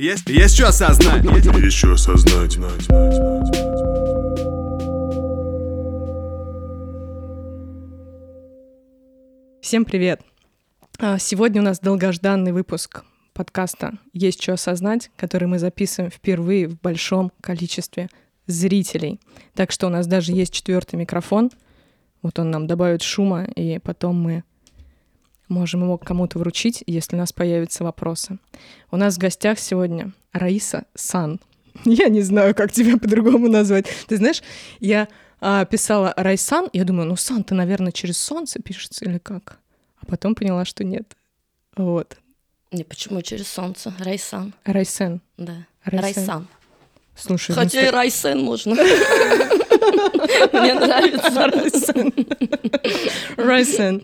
[0.00, 1.22] Есть, есть что осознать.
[1.26, 2.54] Есть что осознать.
[9.60, 10.22] Всем привет!
[10.98, 16.80] А, Сегодня у нас долгожданный выпуск подкаста «Есть что осознать», который мы записываем впервые в
[16.80, 18.08] большом количестве
[18.46, 19.20] зрителей.
[19.54, 21.50] Так что у нас даже есть четвертый микрофон.
[22.22, 24.44] Вот он нам добавит шума, и потом мы
[25.50, 28.38] можем его кому-то вручить, если у нас появятся вопросы.
[28.90, 31.40] У нас в гостях сегодня Раиса Сан.
[31.84, 33.86] Я не знаю, как тебя по-другому назвать.
[34.06, 34.42] Ты знаешь,
[34.80, 35.08] я
[35.40, 39.58] а, писала Райсан, я думаю, ну Сан, ты, наверное, через солнце пишется или как?
[40.00, 41.16] А потом поняла, что нет.
[41.76, 42.16] Вот.
[42.70, 43.92] Не, почему через солнце?
[43.98, 44.54] Райсан.
[44.64, 45.20] Райсен.
[45.36, 45.66] Да.
[45.84, 46.14] Райсан.
[46.14, 46.48] Райсан.
[47.16, 48.74] Слушай, Хотя и Райсен можно.
[50.52, 52.12] Мне нравится Райсен.
[53.36, 54.02] Райсен.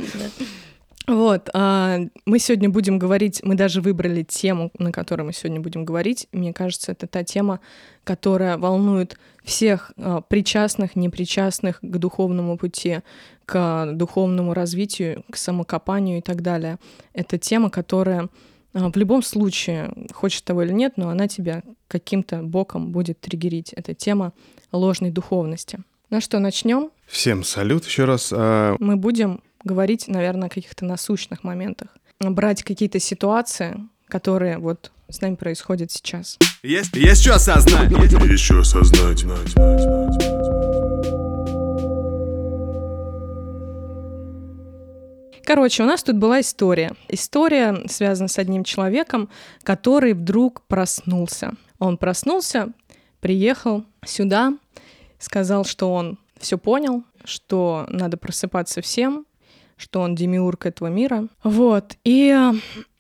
[1.06, 5.84] Вот, а, мы сегодня будем говорить, мы даже выбрали тему, на которой мы сегодня будем
[5.84, 6.27] говорить.
[6.33, 7.60] Мне кажется, это та тема,
[8.02, 13.00] которая волнует всех а, причастных, непричастных к духовному пути,
[13.44, 16.78] к духовному развитию, к самокопанию и так далее.
[17.12, 18.28] Это тема, которая
[18.72, 23.72] а, в любом случае, хочешь того или нет, но она тебя каким-то боком будет триггерить.
[23.75, 24.33] Это тема
[24.72, 25.78] ложной духовности.
[26.11, 26.91] Ну что, начнем?
[27.06, 28.33] Всем салют еще раз.
[28.34, 31.89] А, мы будем говорить, наверное, о каких-то насущных моментах.
[32.20, 33.77] Брать какие-то ситуации,
[34.09, 36.39] которые вот с нами происходят сейчас.
[36.62, 37.91] Есть, есть что осознать.
[37.91, 39.25] Есть что осознать.
[45.44, 46.92] Короче, у нас тут была история.
[47.09, 49.28] История связана с одним человеком,
[49.62, 51.53] который вдруг проснулся.
[51.78, 52.72] Он проснулся,
[53.20, 54.55] приехал сюда,
[55.20, 59.25] сказал, что он все понял, что надо просыпаться всем,
[59.77, 61.28] что он демиург этого мира.
[61.42, 61.96] Вот.
[62.05, 62.52] И э,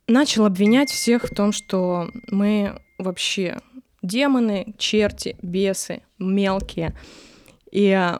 [0.06, 3.58] начал обвинять всех в том, что мы вообще
[4.02, 6.94] демоны, черти, бесы, мелкие.
[7.70, 8.18] И э,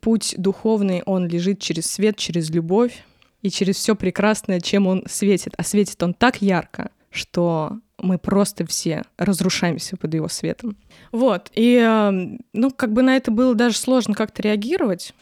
[0.00, 3.04] путь духовный, он лежит через свет, через любовь
[3.42, 5.54] и через все прекрасное, чем он светит.
[5.56, 10.76] А светит он так ярко, что мы просто все разрушаемся под его светом.
[11.12, 11.50] Вот.
[11.54, 12.10] И, э,
[12.52, 15.14] ну, как бы на это было даже сложно как-то реагировать,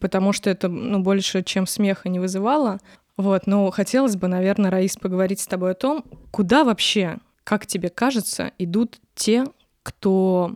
[0.00, 2.78] потому что это ну, больше, чем смеха не вызывало.
[3.16, 7.88] Вот, но хотелось бы, наверное, Раис, поговорить с тобой о том, куда вообще, как тебе
[7.88, 9.44] кажется, идут те,
[9.82, 10.54] кто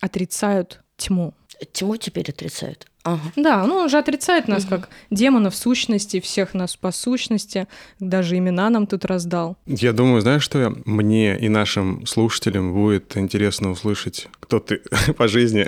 [0.00, 1.34] отрицают тьму.
[1.72, 2.86] Тьму теперь отрицают.
[3.04, 3.20] Ага.
[3.36, 4.70] Да, ну он же отрицает нас Мгм.
[4.70, 7.66] как демонов сущности, всех нас по сущности,
[8.00, 9.56] даже имена нам тут раздал.
[9.66, 14.80] Я думаю, знаешь, что я- мне и нашим слушателям будет интересно услышать, кто ты
[15.18, 15.66] по жизни,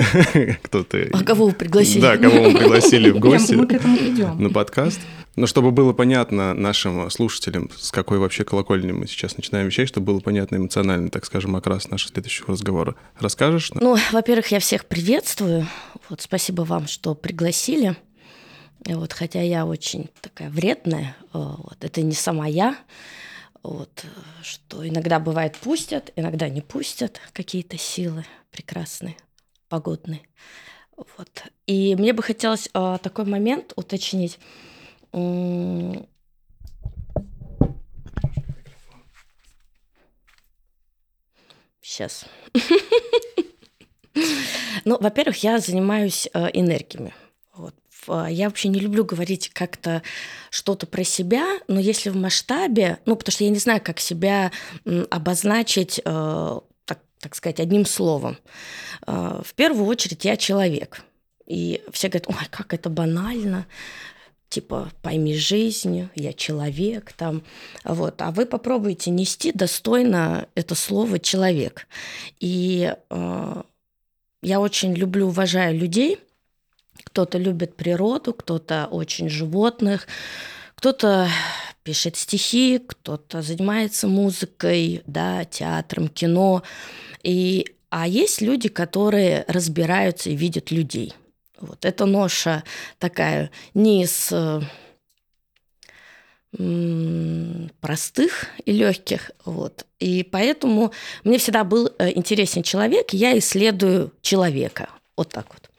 [0.62, 1.10] кто ты...
[1.12, 2.00] А кого вы пригласили?
[2.00, 4.42] Да, кого мы пригласили в гости мы к этому идем.
[4.42, 5.00] на подкаст.
[5.36, 10.06] Но чтобы было понятно нашим слушателям, с какой вообще колокольни мы сейчас начинаем вещать, чтобы
[10.06, 12.96] было понятно эмоционально, так скажем, окрас нашего следующего разговора.
[13.20, 13.70] Расскажешь?
[13.74, 15.68] Ну, во-первых, я всех приветствую.
[16.08, 17.96] Вот, спасибо вам, что пригласили.
[18.86, 22.76] Вот, хотя я очень такая вредная, э, вот, это не сама я,
[23.62, 24.04] вот,
[24.42, 29.16] что иногда бывает пустят, иногда не пустят какие-то силы прекрасные,
[29.68, 30.22] погодные.
[30.96, 31.44] Вот.
[31.66, 34.38] И мне бы хотелось э, такой момент уточнить.
[41.80, 42.24] Сейчас.
[44.86, 47.12] Ну, во-первых, я занимаюсь э, энергиями.
[48.06, 50.00] В- Я вообще не люблю говорить как-то
[50.48, 54.52] что-то про себя, но если в масштабе, ну, потому что я не знаю, как себя
[55.10, 58.38] обозначить, э, так, так сказать, одним словом.
[59.08, 61.02] Э, В первую очередь я человек.
[61.46, 63.66] И все говорят, ой, как это банально,
[64.48, 67.42] типа, пойми жизнь, я человек, там,
[67.84, 68.22] вот.
[68.22, 71.86] А вы попробуйте нести достойно это слово «человек».
[72.40, 73.62] И э,
[74.42, 76.18] я очень люблю, уважаю людей.
[77.04, 80.06] Кто-то любит природу, кто-то очень животных,
[80.76, 81.28] кто-то
[81.82, 86.62] пишет стихи, кто-то занимается музыкой, да, театром, кино.
[87.22, 91.14] И, а есть люди, которые разбираются и видят людей.
[91.60, 92.64] Вот эта ноша
[92.98, 94.60] такая не из э,
[97.80, 99.30] простых и легких.
[99.44, 99.86] Вот.
[99.98, 100.92] И поэтому
[101.24, 104.88] мне всегда был э, интересен человек, я исследую человека.
[105.16, 105.70] Вот так вот.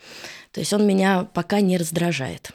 [0.52, 2.52] То есть он меня пока не раздражает.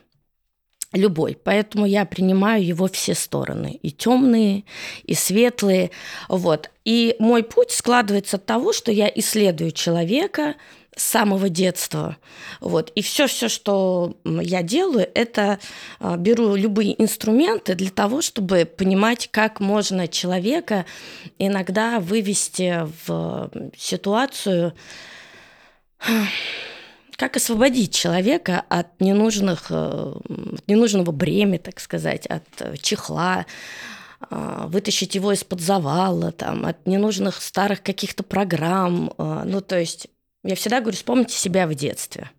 [0.93, 1.39] Любой.
[1.43, 3.79] Поэтому я принимаю его все стороны.
[3.83, 4.65] И темные,
[5.05, 5.91] и светлые.
[6.29, 6.71] Вот.
[6.85, 10.57] И мой путь складывается от того, что я исследую человека,
[10.95, 12.19] с самого детства.
[12.61, 12.91] Вот.
[12.95, 15.59] И все, все, что я делаю, это
[15.99, 20.85] а, беру любые инструменты для того, чтобы понимать, как можно человека
[21.39, 24.75] иногда вывести в ситуацию,
[27.17, 33.47] как освободить человека от ненужных, э, от ненужного бремя, так сказать, от э, чехла,
[34.29, 39.13] а, вытащить его из-под завала, там, от ненужных старых каких-то программ.
[39.19, 40.09] А, ну, то есть
[40.45, 42.31] я всегда говорю, вспомните себя в детстве.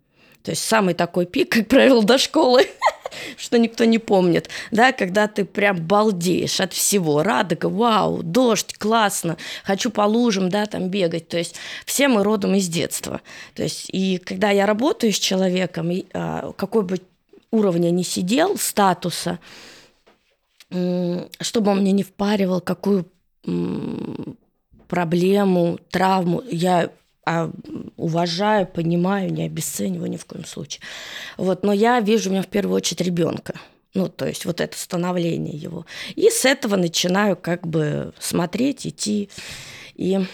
[0.42, 2.66] То есть самый такой пик, как правило, до школы,
[3.38, 9.38] что никто не помнит, да, когда ты прям балдеешь от всего, радуга, вау, дождь, классно,
[9.64, 11.54] хочу по лужам, да, там бегать, то есть
[11.86, 13.22] все мы родом из детства.
[13.54, 17.00] То есть и когда я работаю с человеком, а, какой бы
[17.50, 19.38] уровня ни сидел, статуса,
[20.68, 23.06] чтобы он мне не впаривал какую
[24.88, 26.90] проблему, травму, я
[27.26, 27.50] а
[27.96, 30.82] уважаю, понимаю, не обесцениваю ни в коем случае.
[31.36, 33.54] Вот, но я вижу у меня в первую очередь ребенка.
[33.94, 35.86] Ну, то есть вот это становление его.
[36.16, 39.30] И с этого начинаю как бы смотреть, идти
[39.94, 40.26] и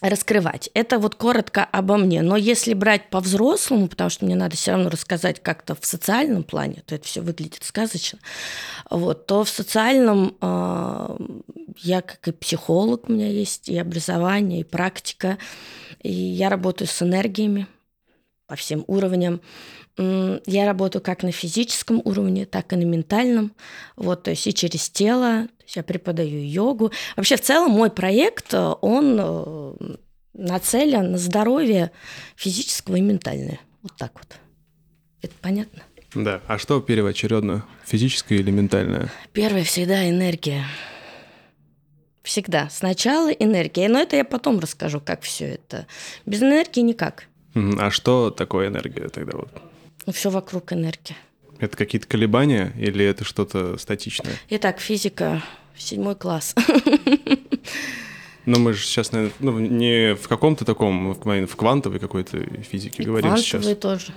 [0.00, 0.70] раскрывать.
[0.74, 2.22] Это вот коротко обо мне.
[2.22, 6.82] Но если брать по-взрослому, потому что мне надо все равно рассказать как-то в социальном плане,
[6.86, 8.18] то это все выглядит сказочно,
[8.88, 11.16] вот, то в социальном э,
[11.78, 15.38] я как и психолог, у меня есть и образование, и практика,
[16.02, 17.66] и я работаю с энергиями
[18.46, 19.40] по всем уровням.
[19.96, 23.52] Я работаю как на физическом уровне, так и на ментальном.
[23.96, 25.46] Вот, то есть и через тело,
[25.76, 26.92] я преподаю йогу.
[27.16, 29.74] Вообще, в целом, мой проект, э, он э,
[30.34, 31.90] нацелен на здоровье
[32.36, 33.60] физического и ментальное.
[33.82, 34.36] Вот так вот.
[35.22, 35.82] Это понятно?
[36.14, 36.40] Да.
[36.46, 37.64] А что первоочередно?
[37.84, 39.12] Физическое или ментальное?
[39.32, 40.64] Первое всегда энергия.
[42.22, 42.68] Всегда.
[42.70, 43.88] Сначала энергия.
[43.88, 45.86] Но это я потом расскажу, как все это.
[46.26, 47.26] Без энергии никак.
[47.54, 49.50] А что такое энергия тогда вот?
[50.06, 51.16] Ну, все вокруг энергии.
[51.58, 54.32] Это какие-то колебания или это что-то статичное?
[54.48, 55.42] Итак, физика,
[55.80, 56.54] седьмой класс.
[58.46, 63.06] Но мы же сейчас, наверное, ну, не в каком-то таком, в квантовой какой-то физике И
[63.06, 63.62] говорим сейчас.
[63.62, 64.12] Квантовой тоже.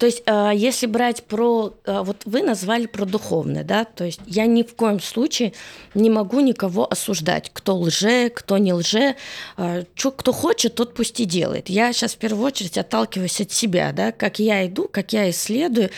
[0.00, 1.74] То есть, а, если брать про...
[1.84, 3.84] А, вот вы назвали про духовное, да?
[3.84, 5.52] То есть я ни в коем случае
[5.92, 7.50] не могу никого осуждать.
[7.52, 9.16] Кто лже, кто не лже.
[9.58, 11.68] А, Чё, кто хочет, тот пусть и делает.
[11.68, 14.10] Я сейчас в первую очередь отталкиваюсь от себя, да?
[14.10, 15.90] Как я иду, как я исследую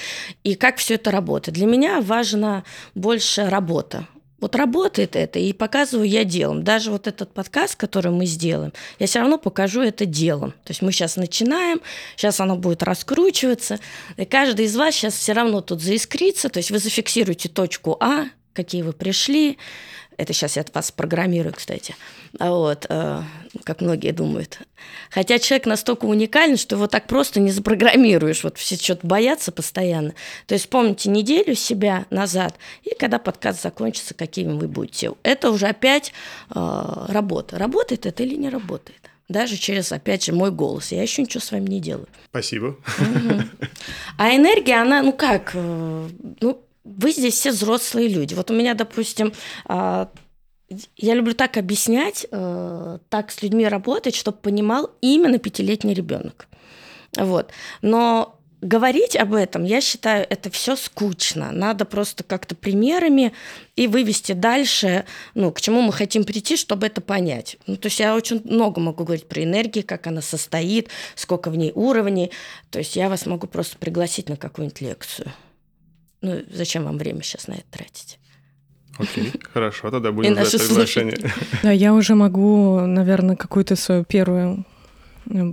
[0.42, 1.56] и как все это работает.
[1.56, 2.64] Для меня важна
[2.96, 4.08] больше работа.
[4.42, 6.64] Вот работает это, и показываю я делом.
[6.64, 10.50] Даже вот этот подкаст, который мы сделаем, я все равно покажу это делом.
[10.64, 11.80] То есть мы сейчас начинаем,
[12.16, 13.78] сейчас оно будет раскручиваться,
[14.16, 18.24] и каждый из вас сейчас все равно тут заискрится, то есть вы зафиксируете точку А,
[18.52, 19.58] какие вы пришли,
[20.16, 21.94] это сейчас я вас программирую, кстати.
[22.38, 23.22] А вот, э,
[23.64, 24.58] как многие думают.
[25.10, 28.44] Хотя человек настолько уникален, что его так просто не запрограммируешь.
[28.44, 30.14] Вот все что-то боятся постоянно.
[30.46, 35.12] То есть вспомните неделю себя назад, и когда подкаст закончится, какими вы будете.
[35.22, 36.12] Это уже опять
[36.54, 37.58] э, работа.
[37.58, 38.98] Работает это или не работает?
[39.28, 40.92] даже через, опять же, мой голос.
[40.92, 42.08] Я еще ничего с вами не делаю.
[42.28, 42.76] Спасибо.
[44.18, 46.08] А энергия, она, ну как, э,
[46.40, 48.34] ну, вы здесь все взрослые люди.
[48.34, 49.32] Вот у меня, допустим,
[49.66, 50.10] а,
[50.96, 56.48] я люблю так объяснять, э, так с людьми работать, чтобы понимал именно пятилетний ребенок.
[57.16, 57.50] Вот.
[57.82, 61.50] Но говорить об этом, я считаю, это все скучно.
[61.52, 63.32] Надо просто как-то примерами
[63.76, 67.58] и вывести дальше, ну, к чему мы хотим прийти, чтобы это понять.
[67.66, 71.56] Ну, то есть я очень много могу говорить про энергию, как она состоит, сколько в
[71.56, 72.30] ней уровней.
[72.70, 75.32] То есть я вас могу просто пригласить на какую-нибудь лекцию.
[76.22, 78.18] Ну, зачем вам время сейчас на это тратить?
[78.98, 81.18] Окей, хорошо, тогда будем ждать приглашение.
[81.62, 84.64] Да, я уже могу, наверное, какую-то свою первую
[85.30, 85.52] э,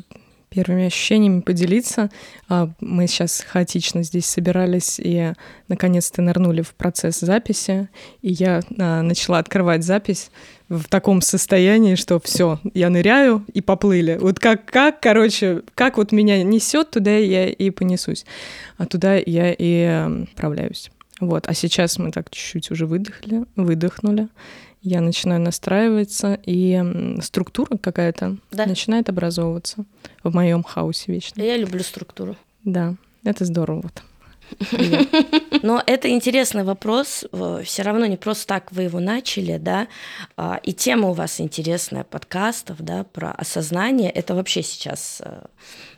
[0.49, 2.09] первыми ощущениями поделиться.
[2.47, 5.33] А, мы сейчас хаотично здесь собирались и
[5.67, 7.89] наконец-то нырнули в процесс записи.
[8.21, 10.31] И я а, начала открывать запись
[10.67, 14.17] в таком состоянии, что все, я ныряю и поплыли.
[14.19, 18.25] Вот как, как, короче, как вот меня несет, туда я и понесусь,
[18.77, 19.83] а туда я и
[20.29, 20.91] отправляюсь.
[21.19, 24.29] Вот, а сейчас мы так чуть-чуть уже выдохли, выдохнули.
[24.81, 26.81] Я начинаю настраиваться, и
[27.21, 28.65] структура какая-то да.
[28.65, 29.85] начинает образовываться
[30.23, 31.41] в моем хаосе вечно.
[31.41, 32.37] Я люблю структуру.
[32.63, 33.81] Да, это здорово.
[33.83, 34.03] Вот.
[35.63, 37.25] Но это интересный вопрос.
[37.63, 39.87] Все равно не просто так вы его начали, да.
[40.37, 44.09] А, и тема у вас интересная подкастов, да, про осознание.
[44.09, 45.21] Это вообще сейчас.
[45.23, 45.45] Э,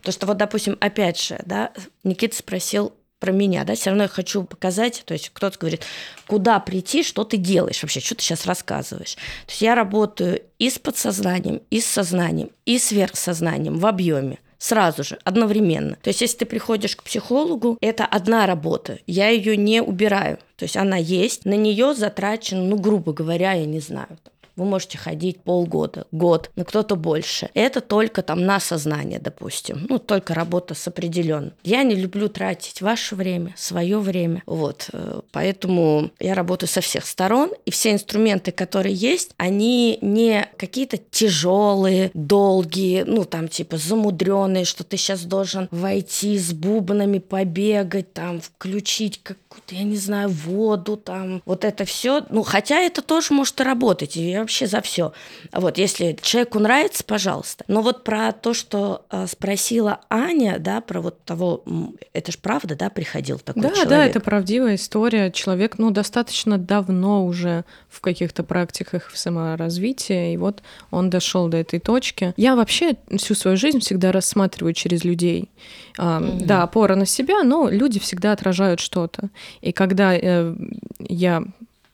[0.02, 1.72] то, что вот, допустим, опять же, да,
[2.04, 5.86] Никита спросил про меня, да, все равно я хочу показать, то есть кто-то говорит,
[6.28, 9.14] куда прийти, что ты делаешь вообще, что ты сейчас рассказываешь.
[9.14, 15.04] То есть я работаю и с подсознанием, и с сознанием, и сверхсознанием в объеме сразу
[15.04, 15.98] же, одновременно.
[16.02, 20.38] То есть, если ты приходишь к психологу, это одна работа, я ее не убираю.
[20.56, 24.20] То есть она есть, на нее затрачено, ну, грубо говоря, я не знаю,
[24.62, 27.50] вы можете ходить полгода, год, но кто-то больше.
[27.54, 29.88] Это только там на сознание, допустим.
[29.90, 31.54] Ну, только работа с определенным.
[31.64, 34.44] Я не люблю тратить ваше время, свое время.
[34.46, 34.90] Вот.
[34.94, 40.98] Э, поэтому я работаю со всех сторон, и все инструменты, которые есть, они не какие-то
[40.98, 48.42] тяжелые, долгие, ну, там, типа, замудренные, что ты сейчас должен войти с бубнами, побегать, там,
[48.42, 52.24] включить какую-то, я не знаю, воду, там, вот это все.
[52.30, 54.16] Ну, хотя это тоже может работать.
[54.16, 55.14] Я вообще за все.
[55.54, 57.64] Вот, если человеку нравится, пожалуйста.
[57.70, 61.64] Но вот про то, что э, спросила Аня, да, про вот того,
[62.12, 63.90] это же правда, да, приходил такой да, человек?
[63.90, 65.32] Да, это правдивая история.
[65.32, 71.58] Человек, ну, достаточно давно уже в каких-то практиках в саморазвитии, и вот он дошел до
[71.58, 72.34] этой точки.
[72.36, 75.50] Я вообще всю свою жизнь всегда рассматриваю через людей.
[75.98, 76.46] Mm-hmm.
[76.46, 79.30] Да, опора на себя, но люди всегда отражают что-то.
[79.62, 80.56] И когда э,
[81.00, 81.44] я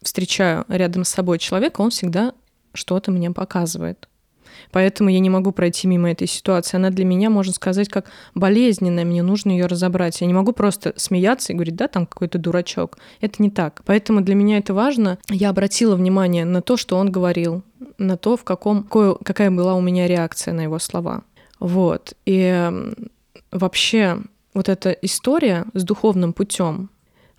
[0.01, 2.33] встречаю рядом с собой человека, он всегда
[2.77, 4.07] что-то мне показывает.
[4.71, 6.77] Поэтому я не могу пройти мимо этой ситуации.
[6.77, 10.21] Она для меня, можно сказать, как болезненная, мне нужно ее разобрать.
[10.21, 12.97] Я не могу просто смеяться и говорить, да, там какой-то дурачок.
[13.21, 13.81] Это не так.
[13.85, 15.17] Поэтому для меня это важно.
[15.29, 17.63] Я обратила внимание на то, что он говорил,
[17.97, 21.23] на то, в каком, какая была у меня реакция на его слова.
[21.59, 22.13] Вот.
[22.25, 22.71] И
[23.51, 24.19] вообще
[24.53, 26.89] вот эта история с духовным путем,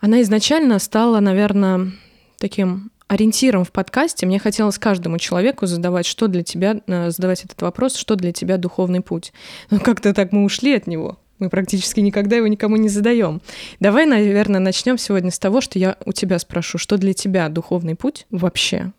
[0.00, 1.90] она изначально стала, наверное,
[2.38, 7.61] таким ориентиром в подкасте мне хотелось каждому человеку задавать, что для тебя, э, задавать этот
[7.62, 9.33] вопрос, что для тебя духовный путь.
[9.71, 11.19] Но как-то так мы ушли от него.
[11.38, 13.41] Мы практически никогда его никому не задаем.
[13.81, 17.95] Давай, наверное, начнем сегодня с того, что я у тебя спрошу, что для тебя духовный
[17.95, 18.93] путь вообще?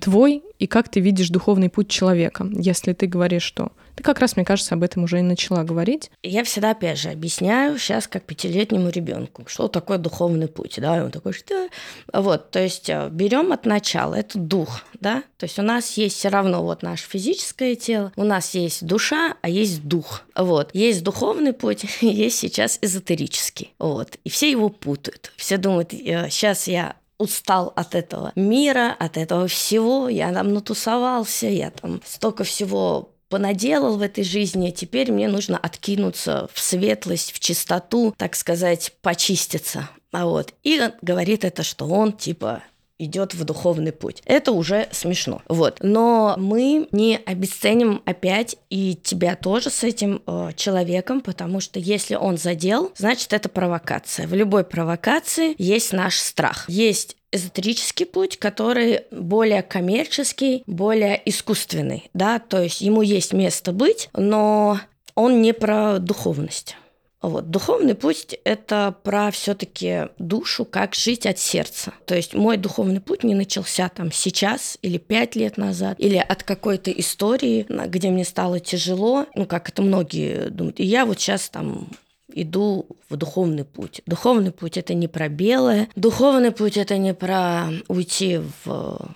[0.00, 4.36] Твой и как ты видишь духовный путь человека, если ты говоришь, что ты как раз,
[4.36, 6.10] мне кажется, об этом уже и начала говорить.
[6.22, 11.00] Я всегда, опять же, объясняю сейчас как пятилетнему ребенку, что такое духовный путь, да, и
[11.00, 11.68] он такой, что...
[12.12, 16.16] Вот, то есть э, берем от начала, это дух, да, то есть у нас есть
[16.16, 20.70] все равно вот наше физическое тело, у нас есть душа, а есть дух, вот.
[20.72, 25.32] Есть духовный путь, есть сейчас эзотерический, вот, и все его путают.
[25.36, 30.08] Все думают, сейчас я устал от этого мира, от этого всего.
[30.08, 36.48] Я там натусовался, я там столько всего понаделал в этой жизни, теперь мне нужно откинуться
[36.52, 39.90] в светлость, в чистоту, так сказать, почиститься.
[40.12, 40.54] А вот.
[40.62, 42.62] И говорит это, что он типа
[42.98, 44.22] идет в духовный путь.
[44.24, 45.42] Это уже смешно.
[45.48, 45.78] Вот.
[45.82, 52.14] Но мы не обесценим опять и тебя тоже с этим э, человеком, потому что если
[52.14, 54.26] он задел, значит это провокация.
[54.26, 56.68] В любой провокации есть наш страх.
[56.68, 64.08] Есть эзотерический путь, который более коммерческий, более искусственный, да, то есть ему есть место быть,
[64.14, 64.78] но
[65.16, 66.76] он не про духовность.
[67.24, 67.50] Вот.
[67.50, 71.94] Духовный путь– это про все таки душу, как жить от сердца.
[72.04, 76.42] То есть мой духовный путь не начался там сейчас или пять лет назад, или от
[76.42, 80.80] какой-то истории, где мне стало тяжело, ну, как это многие думают.
[80.80, 81.88] И я вот сейчас там
[82.34, 84.02] иду в духовный путь.
[84.06, 88.66] Духовный путь это не про белое, духовный путь это не про уйти в,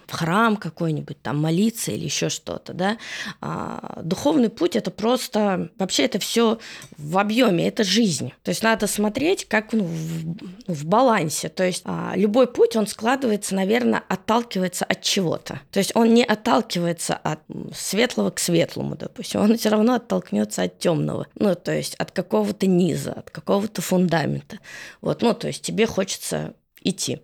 [0.07, 2.99] в храм какой-нибудь, там молиться или еще что-то, да.
[3.41, 6.59] А, духовный путь это просто вообще это все
[6.97, 8.33] в объеме, это жизнь.
[8.43, 11.49] То есть надо смотреть как ну, в, в балансе.
[11.49, 15.61] То есть а, любой путь он складывается, наверное, отталкивается от чего-то.
[15.73, 17.41] То есть он не отталкивается от
[17.75, 22.67] светлого к светлому, допустим, он все равно оттолкнется от темного, ну то есть от какого-то
[22.67, 24.59] низа, от какого-то фундамента.
[25.01, 27.21] Вот, ну, то есть тебе хочется идти.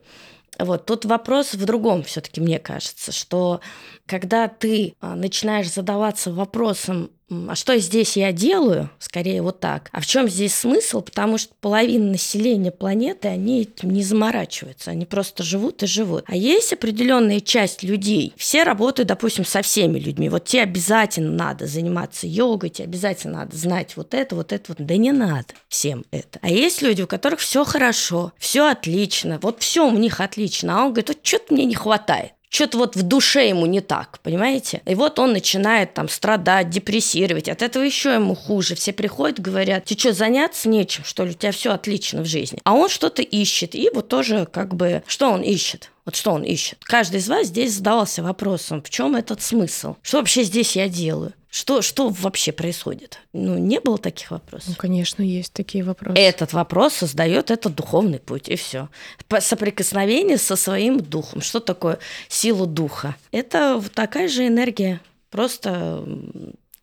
[0.58, 3.60] Вот тут вопрос в другом все-таки, мне кажется, что
[4.06, 7.10] когда ты а, начинаешь задаваться вопросом,
[7.48, 11.54] а что здесь я делаю, скорее вот так, а в чем здесь смысл, потому что
[11.60, 16.24] половина населения планеты, они этим не заморачиваются, они просто живут и живут.
[16.26, 21.66] А есть определенная часть людей, все работают, допустим, со всеми людьми, вот тебе обязательно надо
[21.66, 26.04] заниматься йогой, тебе обязательно надо знать вот это, вот это, вот, да не надо всем
[26.10, 26.38] это.
[26.42, 30.84] А есть люди, у которых все хорошо, все отлично, вот все у них отлично, а
[30.84, 34.80] он говорит, вот что-то мне не хватает что-то вот в душе ему не так, понимаете?
[34.86, 38.76] И вот он начинает там страдать, депрессировать, от этого еще ему хуже.
[38.76, 42.60] Все приходят, говорят, ты что, заняться нечем, что ли, у тебя все отлично в жизни.
[42.62, 45.90] А он что-то ищет, и вот тоже как бы, что он ищет?
[46.04, 46.78] Вот что он ищет?
[46.84, 49.96] Каждый из вас здесь задавался вопросом, в чем этот смысл?
[50.02, 51.32] Что вообще здесь я делаю?
[51.54, 53.20] Что, что вообще происходит?
[53.32, 54.70] Ну, не было таких вопросов.
[54.70, 56.18] Ну, конечно, есть такие вопросы.
[56.20, 58.88] Этот вопрос создает этот духовный путь, и все.
[59.38, 61.42] Соприкосновение со своим духом.
[61.42, 63.14] Что такое сила духа?
[63.30, 65.00] Это такая же энергия.
[65.30, 66.04] Просто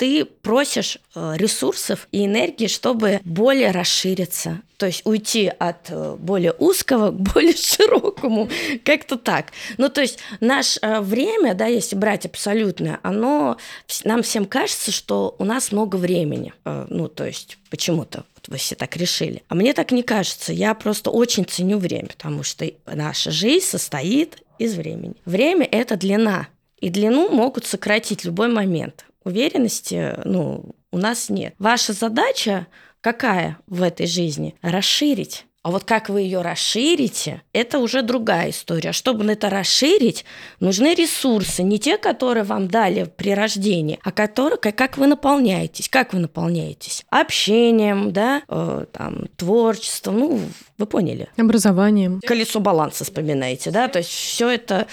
[0.02, 4.62] ты просишь э, ресурсов и энергии, чтобы более расшириться.
[4.78, 8.50] То есть уйти от э, более узкого к более широкому.
[8.84, 9.52] Как-то так.
[9.78, 13.58] Ну, то есть наше э, время, да, если брать абсолютное, оно
[14.04, 16.52] нам всем кажется, что у нас много времени.
[16.66, 19.44] Ну, то есть почему-то вот вы все так решили.
[19.50, 20.52] А мне так не кажется.
[20.52, 25.14] Я просто очень ценю время, потому что наша жизнь состоит из времени.
[25.26, 26.48] Время– это длина.
[26.80, 31.56] И длину могут сократить любой момент уверенности ну, у нас нет.
[31.60, 32.68] Ваша задача
[33.02, 34.56] какая в этой жизни?
[34.62, 35.46] Расширить.
[35.64, 38.90] А вот как вы ее расширите, это уже другая история.
[38.90, 40.26] А чтобы это расширить,
[40.60, 45.88] нужны ресурсы, не те, которые вам дали при рождении, а которые, как вы наполняетесь.
[45.88, 47.06] Как вы наполняетесь?
[47.10, 50.40] Общением, да, э, там, творчеством, ну,
[50.80, 51.30] вы поняли.
[51.38, 52.22] Образованием.
[52.26, 54.88] Колесо баланса вспоминаете, да, то есть все это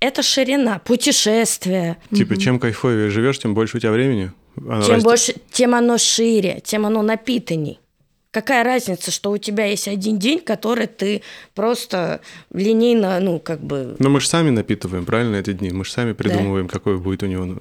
[0.00, 1.96] это ширина, путешествие.
[2.14, 2.40] Типа, угу.
[2.40, 4.32] чем кайфовее живешь, тем больше у тебя времени.
[4.56, 5.04] Оно чем растет.
[5.04, 7.80] больше, тем оно шире, тем оно напитанней.
[8.30, 11.22] Какая разница, что у тебя есть один день, который ты
[11.54, 12.20] просто
[12.52, 13.96] линейно, ну, как бы...
[13.98, 15.70] Но мы же сами напитываем, правильно, эти дни?
[15.70, 16.72] Мы же сами придумываем, да.
[16.72, 17.60] какой будет у него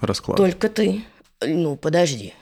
[0.00, 0.36] расклад.
[0.36, 1.02] Только ты.
[1.40, 2.34] Ну, подожди.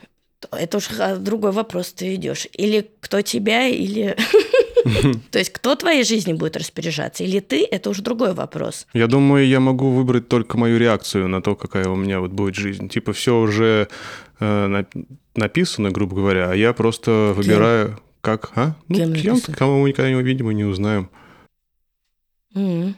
[0.51, 2.47] Это уж другой вопрос ты идешь.
[2.53, 4.15] Или кто тебя, или...
[5.31, 7.23] То есть кто твоей жизнью будет распоряжаться?
[7.23, 7.65] Или ты?
[7.69, 8.87] Это уже другой вопрос.
[8.93, 12.55] Я думаю, я могу выбрать только мою реакцию на то, какая у меня вот будет
[12.55, 12.89] жизнь.
[12.89, 13.87] Типа все уже
[14.39, 14.83] э,
[15.35, 17.99] написано, грубо говоря, а я просто выбираю, кем?
[18.21, 18.51] как...
[18.55, 18.75] А?
[18.87, 21.09] Ну, кем, кем кого мы никогда, видимо, не узнаем.
[22.55, 22.93] Mm-hmm.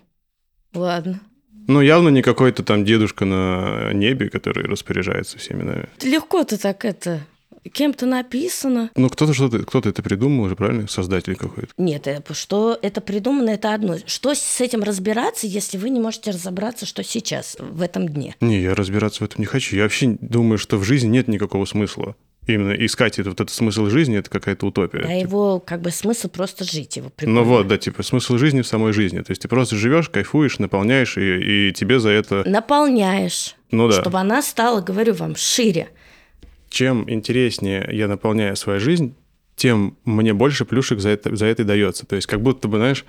[0.75, 1.19] Ладно.
[1.67, 5.89] Ну, явно не какой-то там дедушка на небе, который распоряжается всеми нами.
[6.01, 7.21] Легко ты так это
[7.71, 8.91] кем-то написано.
[8.95, 10.87] Ну, кто-то что-то, кто-то это придумал уже, правильно?
[10.87, 11.73] Создатель какой-то.
[11.77, 13.97] Нет, это, что это придумано, это одно.
[14.05, 18.35] Что с этим разбираться, если вы не можете разобраться, что сейчас, в этом дне?
[18.41, 19.75] Не, я разбираться в этом не хочу.
[19.75, 22.15] Я вообще думаю, что в жизни нет никакого смысла.
[22.47, 25.01] Именно искать это, вот этот смысл жизни, это какая-то утопия.
[25.01, 25.19] Да, типа.
[25.19, 27.41] его как бы смысл просто жить, его прикольно.
[27.41, 29.19] Ну вот, да, типа смысл жизни в самой жизни.
[29.19, 32.43] То есть ты просто живешь, кайфуешь, наполняешь, и, и тебе за это...
[32.49, 33.55] Наполняешь.
[33.69, 34.01] Ну да.
[34.01, 35.89] Чтобы она стала, говорю вам, шире
[36.69, 39.15] чем интереснее я наполняю свою жизнь,
[39.55, 42.05] тем мне больше плюшек за это, за это дается.
[42.05, 43.05] То есть как будто бы, знаешь,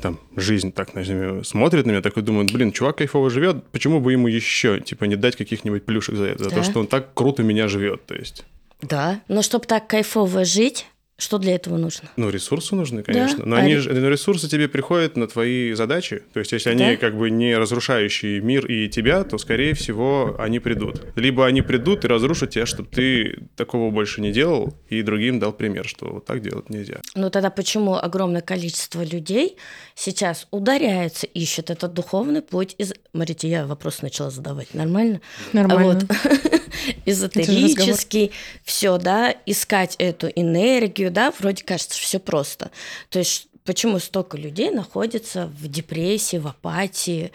[0.00, 4.12] там, жизнь так назовем, смотрит на меня, такой думает, блин, чувак кайфово живет, почему бы
[4.12, 6.50] ему еще, типа, не дать каких-нибудь плюшек за это, да.
[6.50, 8.44] за то, что он так круто меня живет, то есть.
[8.82, 12.08] Да, но чтобы так кайфово жить, что для этого нужно?
[12.16, 13.38] Ну, ресурсы нужны, конечно.
[13.38, 13.46] Да?
[13.46, 16.22] Но а они же, ресурсы тебе приходят на твои задачи.
[16.32, 16.86] То есть, если да?
[16.86, 21.02] они как бы не разрушающие мир и тебя, то, скорее всего, они придут.
[21.14, 25.52] Либо они придут и разрушат тебя, чтобы ты такого больше не делал, и другим дал
[25.52, 27.00] пример, что вот так делать нельзя.
[27.14, 29.56] Ну, тогда почему огромное количество людей
[29.94, 32.92] сейчас ударяются, ищут этот духовный путь из...
[33.12, 34.74] Смотрите, я вопрос начала задавать.
[34.74, 35.20] Нормально?
[35.52, 36.00] Нормально.
[36.00, 36.42] Вот.
[37.06, 38.32] Эзотерический,
[38.64, 42.70] все, да, искать эту энергию, да, вроде кажется, все просто.
[43.08, 47.32] То есть почему столько людей находятся в депрессии, в апатии,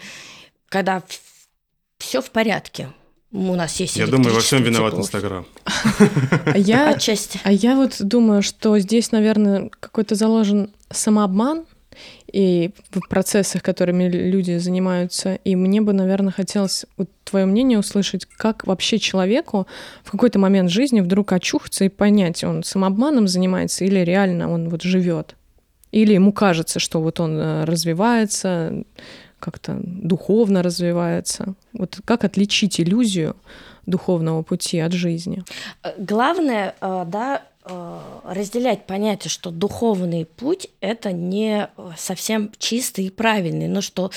[0.68, 1.02] когда
[1.98, 2.88] все в порядке,
[3.32, 5.46] у нас есть Я думаю, во всем виноват Инстаграм.
[6.46, 7.38] А я, Отчасти.
[7.44, 11.64] А я вот думаю, что здесь, наверное, какой-то заложен самообман,
[12.32, 15.34] и в процессах, которыми люди занимаются.
[15.44, 19.66] И мне бы, наверное, хотелось вот твое мнение услышать, как вообще человеку
[20.04, 24.82] в какой-то момент жизни вдруг очухаться и понять, он самообманом занимается или реально он вот
[24.82, 25.36] живет.
[25.92, 28.84] Или ему кажется, что вот он э, развивается,
[29.40, 31.54] как-то духовно развивается.
[31.72, 33.34] Вот как отличить иллюзию
[33.86, 35.42] духовного пути от жизни?
[35.98, 43.80] Главное, э, да, разделять понятие, что духовный путь это не совсем чистый и правильный, но
[43.80, 44.10] что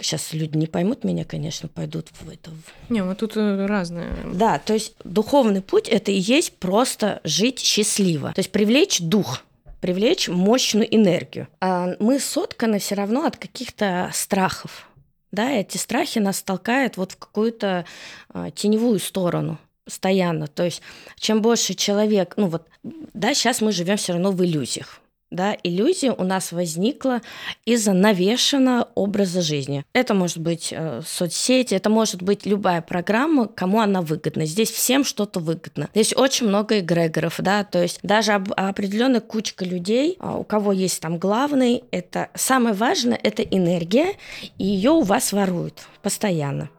[0.00, 2.50] сейчас люди не поймут меня, конечно, пойдут в это.
[2.88, 4.10] Не, мы тут э, разные.
[4.32, 9.42] Да, то есть духовный путь это и есть просто жить счастливо, то есть привлечь дух
[9.80, 11.46] привлечь мощную энергию.
[11.60, 14.88] А мы сотканы все равно от каких-то страхов.
[15.30, 17.84] Да, эти страхи нас толкают вот в какую-то
[18.30, 20.46] а, теневую сторону постоянно.
[20.46, 20.82] То есть
[21.18, 25.00] чем больше человек, ну вот, да, сейчас мы живем все равно в иллюзиях.
[25.30, 27.20] Да, иллюзия у нас возникла
[27.64, 29.84] из-за навешенного образа жизни.
[29.92, 34.46] Это может быть э, соцсети, это может быть любая программа, кому она выгодна.
[34.46, 35.88] Здесь всем что-то выгодно.
[35.92, 40.70] Здесь очень много эгрегоров, да, то есть даже об, определенная кучка людей, а, у кого
[40.70, 44.12] есть там главный, это самое важное, это энергия,
[44.58, 46.70] и ее у вас воруют постоянно.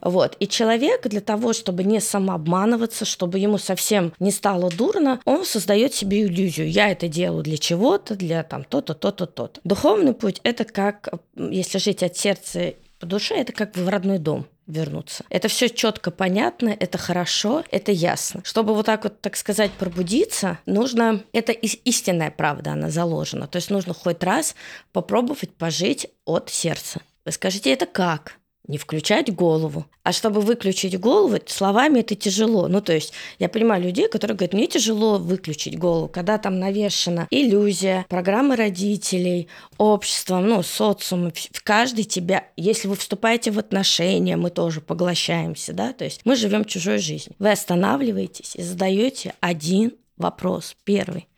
[0.00, 0.36] Вот.
[0.40, 5.94] И человек для того, чтобы не самообманываться, чтобы ему совсем не стало дурно, он создает
[5.94, 6.70] себе иллюзию.
[6.70, 9.60] Я это делаю для чего-то, для там то-то, то-то, то-то.
[9.64, 14.46] Духовный путь– это как, если жить от сердца по душе, это как в родной дом
[14.66, 15.24] вернуться.
[15.30, 18.40] Это все четко понятно, это хорошо, это ясно.
[18.44, 23.46] Чтобы вот так вот, так сказать, пробудиться, нужно, это истинная правда, она заложена.
[23.46, 24.54] То есть нужно хоть раз
[24.92, 27.00] попробовать пожить от сердца.
[27.24, 28.38] Вы скажете, это как?
[28.68, 29.86] Не включать голову.
[30.02, 32.68] А чтобы выключить голову, словами это тяжело.
[32.68, 37.26] Ну, то есть я понимаю людей, которые говорят, мне тяжело выключить голову, когда там навешена
[37.30, 39.48] иллюзия, программы родителей,
[39.78, 41.32] обществом, ну, социумом,
[41.64, 46.64] каждый тебя, если вы вступаете в отношения, мы тоже поглощаемся, да, то есть мы живем
[46.64, 47.34] чужой жизнью.
[47.38, 51.28] Вы останавливаетесь и задаете один вопрос, первый.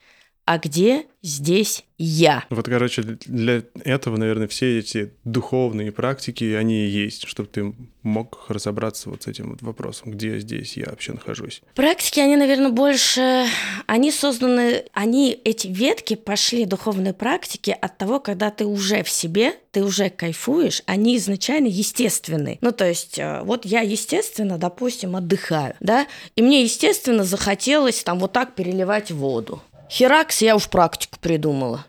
[0.48, 2.46] А где здесь я.
[2.48, 8.46] Вот, короче, для этого, наверное, все эти духовные практики, они и есть, чтобы ты мог
[8.48, 11.60] разобраться вот с этим вот вопросом, где здесь я вообще нахожусь.
[11.74, 13.44] Практики, они, наверное, больше,
[13.86, 19.52] они созданы, они, эти ветки пошли, духовные практики, от того, когда ты уже в себе,
[19.70, 22.56] ты уже кайфуешь, они изначально естественны.
[22.62, 26.06] Ну, то есть, э, вот я, естественно, допустим, отдыхаю, да,
[26.36, 29.60] и мне, естественно, захотелось там вот так переливать воду.
[29.90, 31.84] Херакс я уж практику придумала.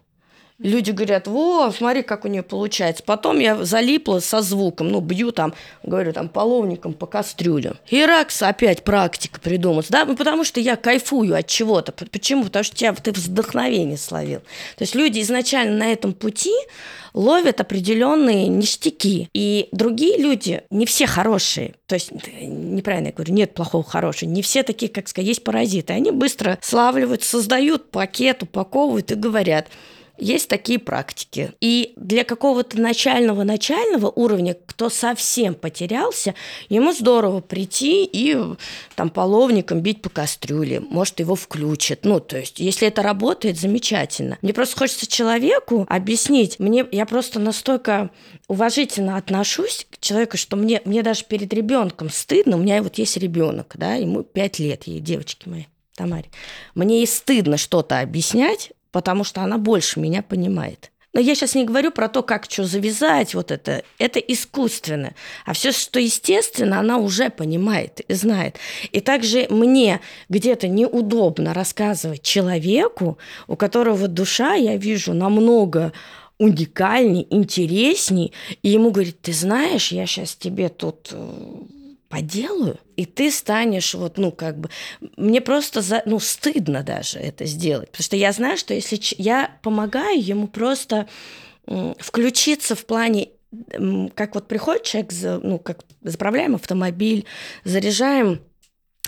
[0.60, 3.02] Люди говорят, во, смотри, как у нее получается.
[3.06, 7.78] Потом я залипла со звуком, ну, бью там, говорю, там, половником по кастрюлям.
[7.90, 11.94] Херакс опять практика придумать, да, ну, потому что я кайфую от чего-то.
[11.94, 12.44] Почему?
[12.44, 14.40] Потому что тебя, ты вдохновение словил.
[14.76, 16.54] То есть люди изначально на этом пути
[17.14, 19.30] ловят определенные ништяки.
[19.34, 24.42] И другие люди, не все хорошие, то есть неправильно я говорю, нет плохого хорошего, не
[24.42, 25.94] все такие, как сказать, есть паразиты.
[25.94, 29.68] Они быстро славливают, создают пакет, упаковывают и говорят–
[30.20, 31.54] есть такие практики.
[31.62, 36.36] И для какого-то начального-начального уровня, кто совсем потерялся,
[36.70, 38.38] ему здорово прийти и
[38.96, 40.80] там половником бить по кастрюле.
[40.80, 42.00] Может, его включат.
[42.04, 44.38] Ну, то есть, если это работает, замечательно.
[44.42, 46.60] Мне просто хочется человеку объяснить.
[46.60, 48.10] Мне, я просто настолько
[48.48, 52.58] уважительно отношусь к человеку, что мне, мне даже перед ребенком стыдно.
[52.58, 55.66] У меня вот есть ребенок, да, ему 5 лет, ей девочки мои.
[56.00, 56.30] Тамаре.
[56.76, 60.92] Мне и стыдно что-то объяснять, потому что она больше меня понимает.
[61.12, 63.84] Но я сейчас не говорю про то, как что завязать, вот это.
[63.98, 65.16] Это искусственно.
[65.44, 68.58] А все, что естественно, она уже понимает и знает.
[68.92, 75.94] И также мне где-то неудобно рассказывать человеку, у которого душа, я вижу, намного
[76.38, 81.44] уникальней, интересней, и ему говорит, ты знаешь, я сейчас тебе тут э,
[82.10, 84.70] поделаю, и ты станешь вот, ну, как бы...
[85.16, 89.58] Мне просто, за, ну, стыдно даже это сделать, потому что я знаю, что если я
[89.62, 91.08] помогаю ему просто
[92.00, 93.30] включиться в плане
[94.16, 95.12] как вот приходит человек,
[95.44, 97.26] ну, как заправляем автомобиль,
[97.64, 98.42] заряжаем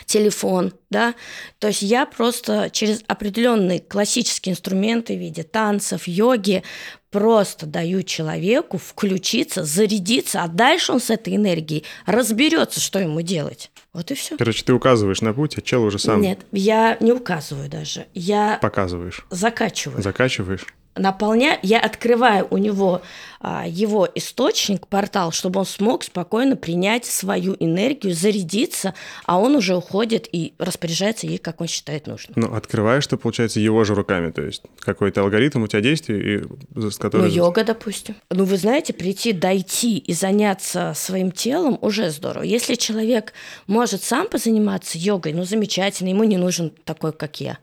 [0.06, 1.14] телефон, да,
[1.60, 6.64] то есть я просто через определенные классические инструменты в виде танцев, йоги
[7.12, 13.70] просто даю человеку включиться, зарядиться, а дальше он с этой энергией разберется, что ему делать.
[13.94, 14.38] Вот и все.
[14.38, 16.22] Короче, ты указываешь на путь, а чел уже сам.
[16.22, 18.08] Нет, я не указываю даже.
[18.14, 19.26] Я показываешь.
[19.30, 20.02] Закачиваю.
[20.02, 23.02] Закачиваешь наполняю, я открываю у него
[23.40, 28.94] а, его источник, портал, чтобы он смог спокойно принять свою энергию, зарядиться,
[29.26, 32.34] а он уже уходит и распоряжается ей, как он считает нужным.
[32.36, 36.90] Ну, открываешь ты, получается, его же руками, то есть какой-то алгоритм у тебя действий, и,
[36.90, 37.28] с которым...
[37.28, 38.16] Ну, йога, допустим.
[38.30, 42.44] Ну, вы знаете, прийти, дойти и заняться своим телом уже здорово.
[42.44, 43.34] Если человек
[43.66, 47.58] может сам позаниматься йогой, ну, замечательно, ему не нужен такой, как я.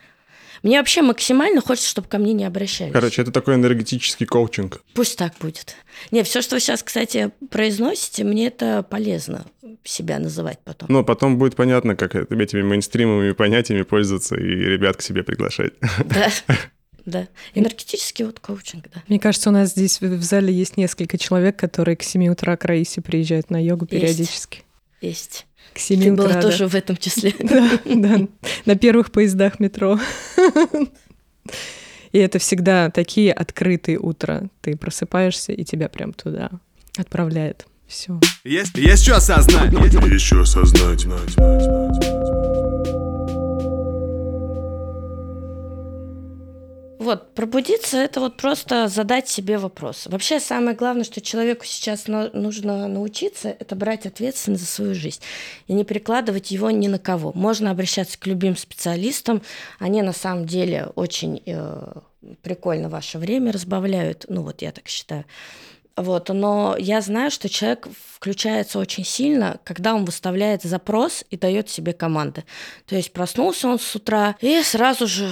[0.63, 2.93] Мне вообще максимально хочется, чтобы ко мне не обращались.
[2.93, 4.83] Короче, это такой энергетический коучинг.
[4.95, 5.77] Пусть так будет.
[6.11, 9.47] Не, все, что вы сейчас, кстати, произносите, мне это полезно
[9.85, 10.89] себя называть потом.
[10.91, 15.73] Ну, потом будет понятно, как этими мейнстримовыми понятиями пользоваться и ребят к себе приглашать.
[16.05, 16.31] Да.
[17.09, 19.03] Да, энергетический вот коучинг, да.
[19.09, 22.67] Мне кажется, у нас здесь в зале есть несколько человек, которые к 7 утра к
[22.67, 24.63] Раисе приезжают на йогу периодически.
[25.01, 25.47] Есть.
[25.79, 26.43] К 7 Ты утра, была да.
[26.43, 27.33] тоже в этом числе.
[27.39, 28.27] Да, да,
[28.67, 30.01] на первых поездах метро.
[32.11, 34.49] И это всегда такие открытые утра.
[34.61, 36.51] Ты просыпаешься, и тебя прям туда
[36.97, 37.67] отправляет.
[37.87, 38.19] Все.
[38.43, 39.73] Есть, есть что осознать.
[39.73, 41.07] Есть что осознать.
[46.99, 50.07] Вот, пробудиться– это вот просто задать себе вопрос.
[50.07, 55.21] Вообще самое главное, что человеку сейчас нужно научиться, это брать ответственность за свою жизнь
[55.69, 57.33] и не перекладывать его ни на кого.
[57.35, 59.43] Можно обращаться к любым специалистам,
[59.79, 61.93] они на самом деле очень э,
[62.43, 65.25] прикольно ваше время разбавляют, ну вот я так считаю.
[65.95, 71.71] Вот, но я знаю, что человек включается очень сильно, когда он выставляет запрос и дает
[71.71, 72.45] себе команды.
[72.87, 75.29] То есть проснулся он с утра и сразу же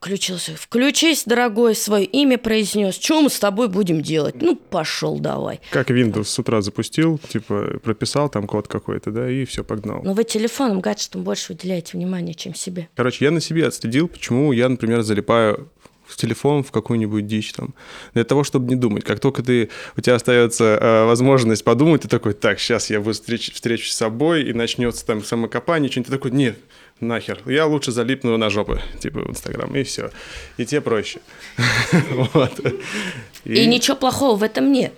[0.00, 0.56] включился.
[0.56, 2.98] Включись, дорогой, свое имя произнес.
[2.98, 4.40] Что мы с тобой будем делать?
[4.40, 5.60] Ну, пошел давай.
[5.70, 10.00] Как Windows с утра запустил, типа прописал там код какой-то, да, и все погнал.
[10.02, 12.88] Но вы телефоном, гаджетом больше уделяете внимания, чем себе.
[12.96, 15.68] Короче, я на себе отследил, почему я, например, залипаю
[16.06, 17.74] в телефон, в какую-нибудь дичь там,
[18.14, 19.04] для того, чтобы не думать.
[19.04, 23.52] Как только ты, у тебя остается э, возможность подумать, ты такой, так, сейчас я встреч,
[23.52, 26.58] встречусь с собой, и начнется там самокопание, что-нибудь, ты такой, нет,
[27.00, 30.10] нахер, я лучше залипну на жопы, типа в Инстаграм, и все.
[30.56, 31.20] И тебе проще.
[33.44, 34.92] И ничего плохого в этом нет.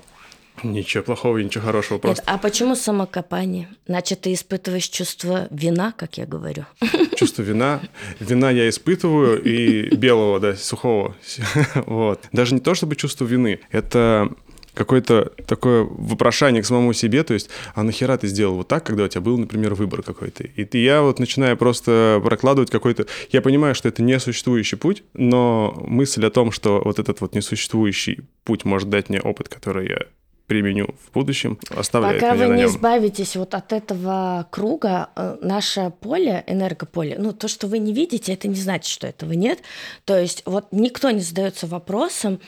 [0.62, 2.22] Ничего плохого и ничего хорошего просто.
[2.26, 3.68] а почему самокопание?
[3.86, 6.66] Значит, ты испытываешь чувство вина, как я говорю.
[7.16, 7.80] Чувство вина.
[8.20, 11.16] Вина я испытываю и белого, да, сухого.
[11.86, 12.20] Вот.
[12.32, 13.60] Даже не то, чтобы чувство вины.
[13.70, 14.30] Это
[14.74, 19.04] какое-то такое вопрошание к самому себе, то есть, а нахера ты сделал вот так, когда
[19.04, 20.44] у тебя был, например, выбор какой-то?
[20.44, 23.06] И ты, я вот начинаю просто прокладывать какой-то...
[23.30, 28.20] Я понимаю, что это несуществующий путь, но мысль о том, что вот этот вот несуществующий
[28.44, 29.98] путь может дать мне опыт, который я
[30.46, 35.92] применю в будущем, оставляет Пока меня вы не избавитесь вот от этого круга, э, наше
[36.00, 39.60] поле, энергополе, ну, то, что вы не видите, это не значит, что этого нет.
[40.04, 42.38] То есть вот никто не задается вопросом,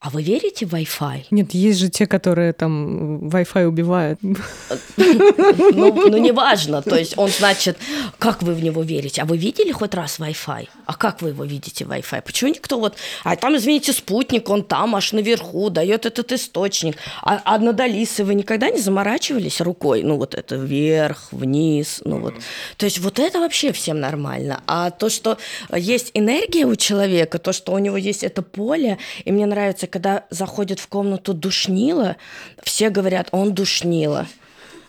[0.00, 1.26] а, вы верите в Wi-Fi?
[1.32, 4.20] Нет, есть же те, которые там Wi-Fi убивают.
[4.22, 6.82] Ну, ну, неважно.
[6.82, 7.76] То есть он, значит,
[8.18, 9.22] как вы в него верите?
[9.22, 10.68] А вы видели хоть раз Wi-Fi?
[10.86, 12.22] А как вы его видите, Wi-Fi?
[12.22, 12.96] Почему никто вот...
[13.24, 16.96] А там, извините, спутник, он там аж наверху, дает этот источник.
[17.22, 20.04] А, а над Алисой вы никогда не заморачивались рукой?
[20.04, 22.34] Ну, вот это вверх, вниз, ну вот.
[22.76, 24.62] То есть вот это вообще всем нормально.
[24.68, 25.38] А то, что
[25.74, 30.24] есть энергия у человека, то, что у него есть это поле, и мне нравится, когда
[30.30, 32.16] заходит в комнату душнило,
[32.62, 34.26] все говорят, он душнило.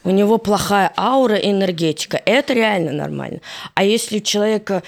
[0.03, 2.21] У него плохая аура и энергетика.
[2.25, 3.41] Это реально нормально.
[3.73, 4.81] А если у человека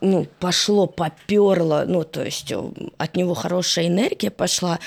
[0.00, 2.60] ну, пошло, поперло, ну, то есть э,
[2.96, 4.80] от него хорошая энергия пошла,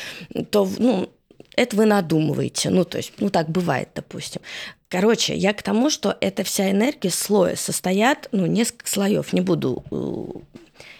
[0.49, 1.09] то, ну,
[1.55, 2.69] это вы надумываете.
[2.69, 4.41] Ну, то есть, ну, так бывает, допустим.
[4.89, 9.31] Короче, я к тому, что эта вся энергия слоя состоят, ну, несколько слоев.
[9.31, 10.25] Не буду э,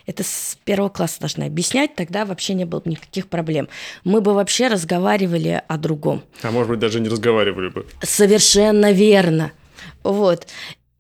[0.06, 3.70] это с первого класса должны объяснять, тогда вообще не было бы никаких проблем.
[4.04, 6.24] Мы бы вообще разговаривали о другом.
[6.44, 7.86] А может быть, даже не разговаривали бы.
[8.02, 9.52] Совершенно верно.
[10.04, 10.48] Вот.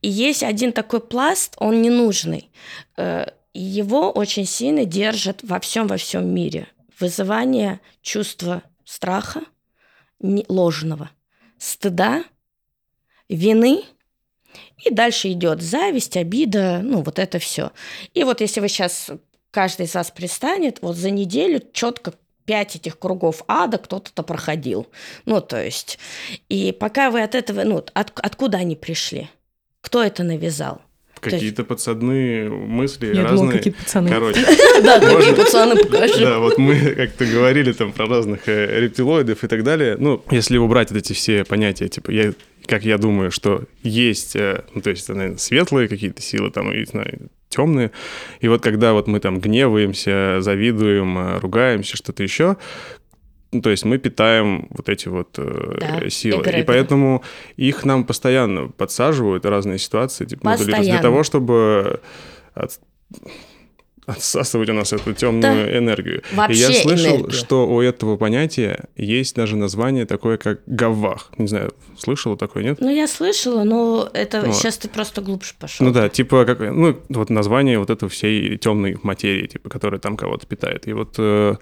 [0.01, 2.49] И есть один такой пласт, он ненужный.
[2.97, 6.67] Э, его очень сильно держат во всем во всем мире.
[6.99, 9.41] Вызывание чувства страха,
[10.19, 11.09] ложного,
[11.57, 12.23] стыда,
[13.29, 13.83] вины–
[14.83, 17.71] и дальше идет зависть, обида, ну вот это все.
[18.13, 19.11] И вот если вы сейчас,
[19.51, 22.13] каждый из вас пристанет, вот за неделю четко
[22.45, 24.87] пять этих кругов ада кто-то-то проходил.
[25.25, 25.99] Ну, то есть,
[26.49, 29.29] и пока вы от этого, ну, от, откуда они пришли?
[29.81, 30.81] Кто это навязал?
[31.21, 33.37] Какие-то подсадные мысли Я разные.
[33.37, 34.09] думала, какие пацаны.
[34.09, 34.39] Короче.
[34.83, 36.19] Да, какие пацаны, покажи.
[36.25, 39.97] Да, вот мы как-то говорили там про разных э, рептилоидов и так далее.
[39.99, 42.33] Ну, если убрать вот эти все понятия, типа, я
[42.65, 46.85] как я думаю, что есть, э, ну, то есть, наверное, светлые какие-то силы, там, и,
[47.49, 47.91] темные.
[48.39, 52.57] И вот когда вот мы там гневаемся, завидуем, э, ругаемся, что-то еще,
[53.51, 56.43] ну, то есть мы питаем вот эти вот э, да, силы.
[56.57, 57.23] И поэтому
[57.57, 60.83] их нам постоянно подсаживают разные ситуации, типа, постоянно.
[60.83, 61.99] для того, чтобы
[64.11, 65.77] отсасывать у нас эту темную да.
[65.77, 66.23] энергию.
[66.33, 67.31] Вообще и я слышал, энергию.
[67.31, 71.31] что у этого понятия есть даже название такое, как гавах.
[71.37, 72.77] Не знаю, слышала такое, нет?
[72.79, 74.55] Ну, я слышала, но это вот.
[74.55, 75.85] сейчас ты просто глубже пошел.
[75.85, 80.17] Ну да, типа, как, ну, вот название вот этой всей темной материи, типа, которая там
[80.17, 80.87] кого-то питает.
[80.87, 81.55] И вот э,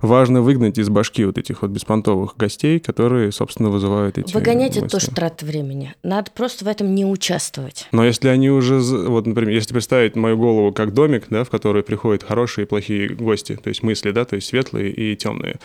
[0.00, 4.82] важно выгнать из башки вот этих вот беспонтовых гостей, которые, собственно, вызывают эти Выгонять мысли.
[4.82, 5.94] это тоже трата времени.
[6.02, 7.88] Надо просто в этом не участвовать.
[7.92, 11.82] Но если они уже, вот, например, если представить мою голову как домик, да, в который
[11.90, 15.56] приходят хорошие и плохие гости, то есть мысли, да, то есть светлые и темные,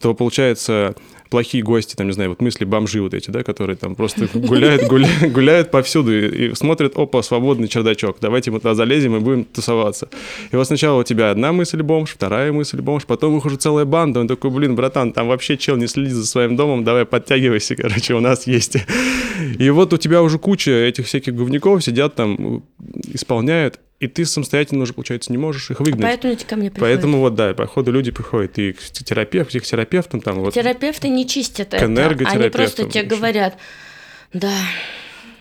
[0.00, 0.94] то получается
[1.28, 4.84] плохие гости, там, не знаю, вот мысли бомжи вот эти, да, которые там просто гуляют,
[4.84, 9.44] гуляют, гуляют повсюду и, и смотрят, опа, свободный чердачок, давайте мы туда залезем и будем
[9.44, 10.08] тусоваться.
[10.52, 13.84] И вот сначала у тебя одна мысль бомж, вторая мысль бомж, потом их уже целая
[13.84, 17.76] банда, он такой, блин, братан, там вообще чел не следит за своим домом, давай подтягивайся,
[17.82, 18.78] короче, у нас есть.
[19.58, 22.62] И вот у тебя уже куча этих всяких говняков сидят там,
[23.12, 26.02] исполняют, и ты самостоятельно уже, получается, не можешь их выгнать.
[26.02, 26.94] Поэтому эти ко мне приходят.
[26.94, 30.54] Поэтому вот, да, по ходу люди приходят и к терапевту, психотерапевтам там вот.
[30.54, 31.84] Терапевты не чистят это.
[31.84, 33.56] Они просто тебе говорят,
[34.32, 34.52] да,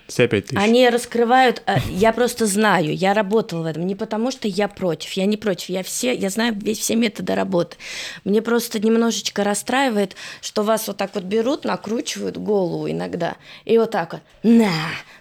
[0.08, 0.62] Все пять тысяч.
[0.62, 5.12] Они раскрывают, э, я просто знаю, я работала в этом, не потому что я против,
[5.14, 7.78] я не против, я все, я знаю весь все методы работы.
[8.26, 13.92] Мне просто немножечко расстраивает, что вас вот так вот берут, накручивают голову иногда, и вот
[13.92, 14.74] так вот, на,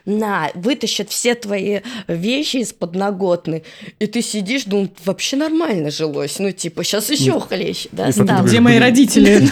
[0.05, 3.63] на, вытащат все твои вещи из подноготны,
[4.01, 8.45] и ты сидишь, думаешь, вообще нормально жилось, ну типа, сейчас еще хлеще, да, стало.
[8.45, 9.49] Где мои родители?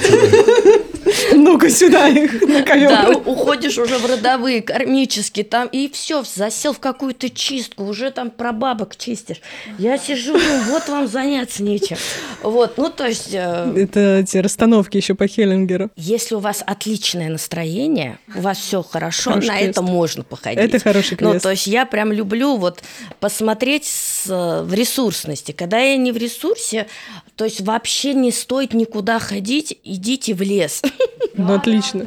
[1.32, 3.10] Ну-ка сюда их на Да, ковер.
[3.24, 8.30] у- уходишь уже в родовые, кармические, там, и все, засел в какую-то чистку, уже там
[8.30, 9.40] про бабок чистишь.
[9.78, 11.96] Я сижу, думаю, вот вам заняться нечем.
[12.42, 15.90] Вот, ну, то есть, э, Это те расстановки еще по Хеллингеру.
[15.96, 19.70] если у вас отличное настроение, у вас все хорошо, Хороший на квест.
[19.70, 20.60] это можно походить.
[20.60, 21.42] Это хороший Ну, квест.
[21.42, 22.82] то есть я прям люблю вот
[23.20, 24.26] посмотреть с,
[24.64, 25.52] в ресурсности.
[25.52, 26.86] Когда я не в ресурсе,
[27.36, 30.82] то есть вообще не стоит никуда ходить, идите в лес.
[31.34, 32.06] Ну, отлично.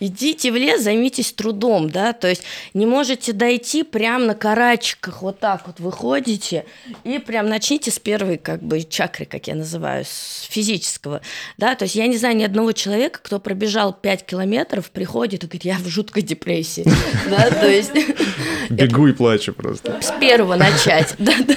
[0.00, 2.42] Идите в лес, займитесь трудом, да, то есть
[2.74, 6.64] не можете дойти прям на карачиках, вот так вот выходите
[7.04, 11.20] и прям начните с первой как бы чакры, как я называю, с физического,
[11.58, 15.46] да, то есть я не знаю ни одного человека, кто пробежал 5 километров, приходит и
[15.46, 16.84] говорит, я в жуткой депрессии,
[17.30, 17.92] да, то есть
[18.70, 20.00] Бегу и плачу просто.
[20.00, 21.54] с первого начать, да, да.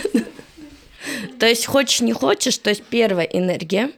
[1.40, 3.92] То есть хочешь, не хочешь, то есть первая энергия,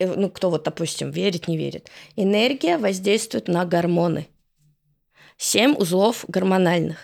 [0.00, 4.28] ну, кто вот, допустим, верит, не верит, энергия воздействует на гормоны.
[5.36, 6.98] Семь узлов гормональных,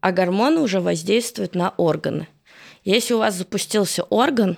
[0.00, 2.28] а гормоны уже воздействуют на органы.
[2.84, 4.56] Если у вас запустился орган,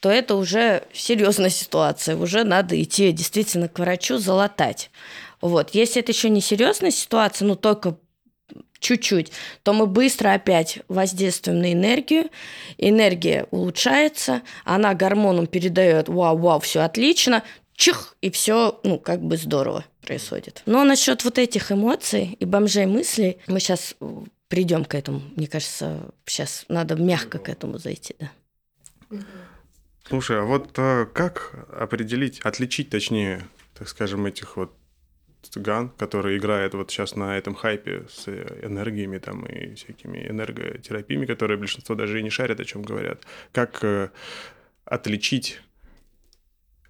[0.00, 4.90] то это уже серьезная ситуация, уже надо идти действительно к врачу залатать.
[5.40, 5.70] Вот.
[5.74, 7.96] Если это еще не серьезная ситуация, ну только
[8.84, 12.30] чуть-чуть, то мы быстро опять воздействуем на энергию,
[12.78, 17.42] энергия улучшается, она гормонам передает, вау-вау, все отлично,
[17.74, 20.62] чих, и все, ну, как бы здорово происходит.
[20.66, 23.96] Но насчет вот этих эмоций и бомжей мыслей, мы сейчас
[24.48, 25.22] придем к этому.
[25.34, 28.30] Мне кажется, сейчас надо мягко к этому зайти, да.
[30.06, 34.74] Слушай, а вот а, как определить, отличить, точнее, так скажем, этих вот
[35.46, 41.58] цыган, которые играют вот сейчас на этом хайпе с энергиями там и всякими энерготерапиями, которые
[41.58, 43.22] большинство даже и не шарят, о чем говорят.
[43.52, 44.10] Как э,
[44.84, 45.60] отличить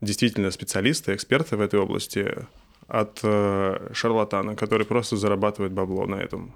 [0.01, 2.47] действительно специалиста, эксперта в этой области
[2.87, 6.55] от э, шарлатана, который просто зарабатывает бабло на этом,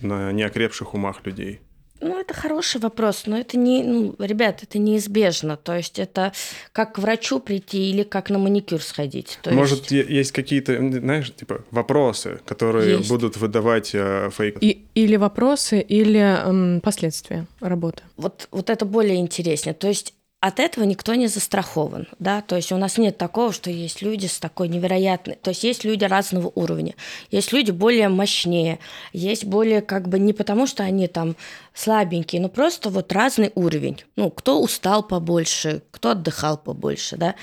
[0.00, 1.60] на неокрепших умах людей?
[2.00, 5.56] Ну, это хороший вопрос, но это не, ну, ребят, это неизбежно.
[5.56, 6.32] То есть это
[6.72, 9.38] как к врачу прийти или как на маникюр сходить.
[9.42, 10.08] То Может, есть...
[10.10, 13.08] есть какие-то, знаешь, типа вопросы, которые Есть.
[13.08, 14.56] будут выдавать э, фейк?
[14.60, 18.02] И, или вопросы, или м, последствия работы.
[18.16, 19.74] вот, вот это более интереснее.
[19.74, 23.68] То есть от этого никто не застрахован, да, то есть у нас нет такого, что
[23.70, 26.94] есть люди с такой невероятной, то есть есть люди разного уровня,
[27.30, 28.78] есть люди более мощнее,
[29.12, 31.36] есть более как бы не потому, что они там
[31.74, 37.34] слабенькие, но просто вот разный уровень, ну, кто устал побольше, кто отдыхал побольше, да,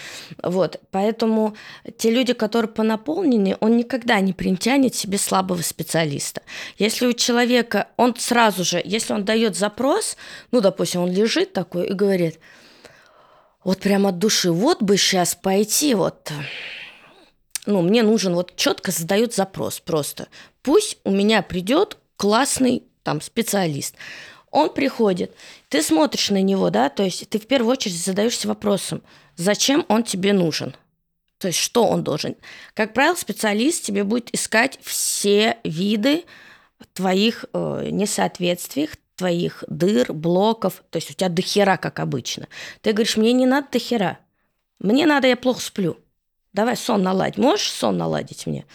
[0.41, 1.55] вот, поэтому
[1.97, 6.41] те люди, которые понаполнены, он никогда не притянет себе слабого специалиста.
[6.79, 10.17] Если у человека, он сразу же, если он дает запрос,
[10.51, 12.39] ну, допустим, он лежит такой и говорит,
[13.67, 16.31] вот прям от души, вот бы сейчас пойти, вот,
[17.65, 20.29] ну, мне нужен, вот четко задает запрос просто.
[20.61, 23.95] Пусть у меня придет классный там специалист.
[24.51, 25.35] Он приходит,
[25.67, 29.03] ты смотришь на него, да, то есть ты в первую очередь задаешься вопросом,
[29.35, 30.73] зачем он тебе нужен?
[31.37, 32.37] То есть что он должен?
[32.73, 36.23] Как правило, специалист тебе будет искать все виды
[36.93, 40.83] твоих э, несоответствий, твоих дыр, блоков.
[40.89, 42.47] То есть у тебя дохера, как обычно.
[42.81, 44.19] Ты говоришь, мне не надо дохера.
[44.79, 45.97] Мне надо, я плохо сплю.
[46.53, 47.37] Давай сон наладь.
[47.37, 48.65] Можешь сон наладить мне?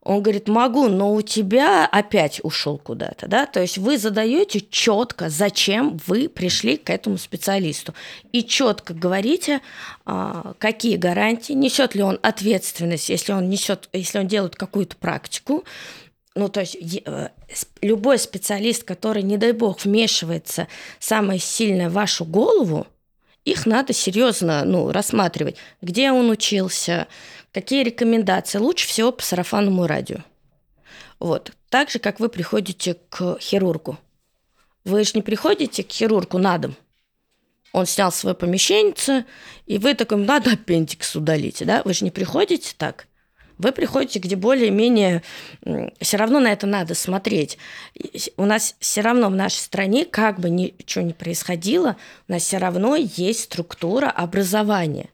[0.00, 3.44] Он говорит, могу, но у тебя опять ушел куда-то, да?
[3.44, 7.92] То есть вы задаете четко, зачем вы пришли к этому специалисту.
[8.32, 9.60] И четко говорите,
[10.06, 15.64] а, какие гарантии, несет ли он ответственность, если он несет, если он делает какую-то практику,
[16.38, 17.30] ну, то есть э,
[17.82, 20.68] любой специалист, который, не дай бог, вмешивается
[21.00, 22.86] самое сильное в вашу голову,
[23.44, 25.56] их надо серьезно ну, рассматривать.
[25.82, 27.08] Где он учился,
[27.52, 28.58] какие рекомендации.
[28.58, 30.18] Лучше всего по сарафанному радио.
[31.18, 31.50] Вот.
[31.70, 33.98] Так же, как вы приходите к хирургу.
[34.84, 36.76] Вы же не приходите к хирургу на дом.
[37.72, 39.26] Он снял свое помещение,
[39.66, 41.66] и вы такой, надо аппендикс удалить.
[41.66, 41.82] Да?
[41.84, 43.07] Вы же не приходите так.
[43.58, 45.22] Вы приходите, где более-менее...
[46.00, 47.58] Все равно на это надо смотреть.
[48.36, 51.96] У нас все равно в нашей стране, как бы ничего ни происходило,
[52.28, 55.10] у нас все равно есть структура образования.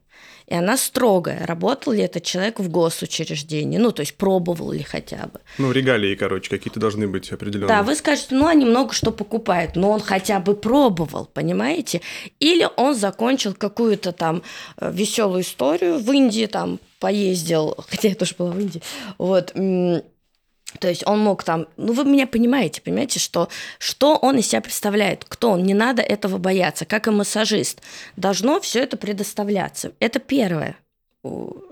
[0.46, 1.46] и она строгая.
[1.46, 3.78] Работал ли этот человек в госучреждении?
[3.78, 5.40] Ну, то есть пробовал ли хотя бы?
[5.58, 7.68] Ну, регалии, короче, какие-то должны быть определенные.
[7.68, 12.02] Да, вы скажете, ну, они много что покупают, но он хотя бы пробовал, понимаете?
[12.40, 14.42] Или он закончил какую-то там
[14.76, 18.82] э, веселую историю в Индии, там поездил, хотя я тоже была в Индии,
[19.18, 24.48] вот, то есть он мог там, ну вы меня понимаете, понимаете, что, что он из
[24.48, 27.82] себя представляет, кто он, не надо этого бояться, как и массажист.
[28.16, 29.92] Должно все это предоставляться.
[30.00, 30.76] Это первое,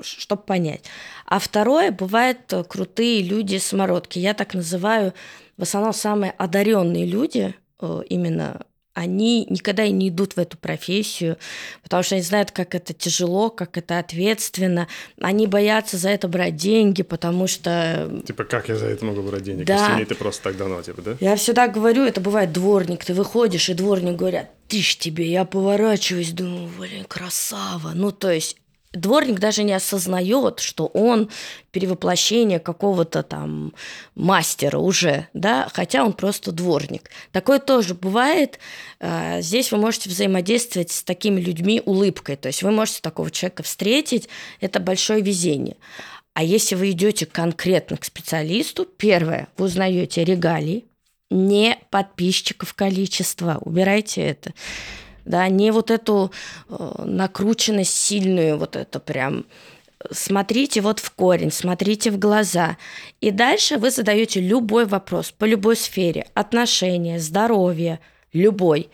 [0.03, 0.85] чтобы понять.
[1.26, 4.18] А второе, бывают э, крутые люди-самородки.
[4.18, 5.14] Я так называю,
[5.57, 11.38] в основном самые одаренные люди, э, именно они никогда и не идут в эту профессию,
[11.82, 14.88] потому что они знают, как это тяжело, как это ответственно.
[15.20, 18.22] Они боятся за это брать деньги, потому что...
[18.26, 19.66] Типа, как я за это могу брать денег?
[19.66, 19.93] Да.
[19.93, 21.16] Если ты просто так дано, типа, да?
[21.20, 25.45] Я всегда говорю, это бывает дворник, ты выходишь, и дворник говорят, ты ж тебе, я
[25.45, 27.93] поворачиваюсь, думаю, блин, красава.
[27.95, 28.57] Ну, то есть
[28.93, 31.30] дворник даже не осознает, что он
[31.70, 33.72] перевоплощение какого-то там
[34.14, 37.11] мастера уже, да, хотя он просто дворник.
[37.32, 38.59] Такое тоже бывает.
[39.01, 43.62] А, здесь вы можете взаимодействовать с такими людьми улыбкой, то есть вы можете такого человека
[43.62, 44.28] встретить,
[44.61, 45.76] это большое везение.
[46.34, 50.86] А если вы идете конкретно к специалисту, первое, вы узнаете регалии,
[51.30, 54.53] не подписчиков количество, убирайте это
[55.25, 56.33] да, не вот эту
[56.68, 59.45] э, накрученность сильную, вот это прям
[60.11, 62.77] смотрите вот в корень, смотрите в глаза.
[63.20, 68.01] И дальше вы задаете любой вопрос по любой сфере, отношения, здоровье,
[68.33, 68.91] любой.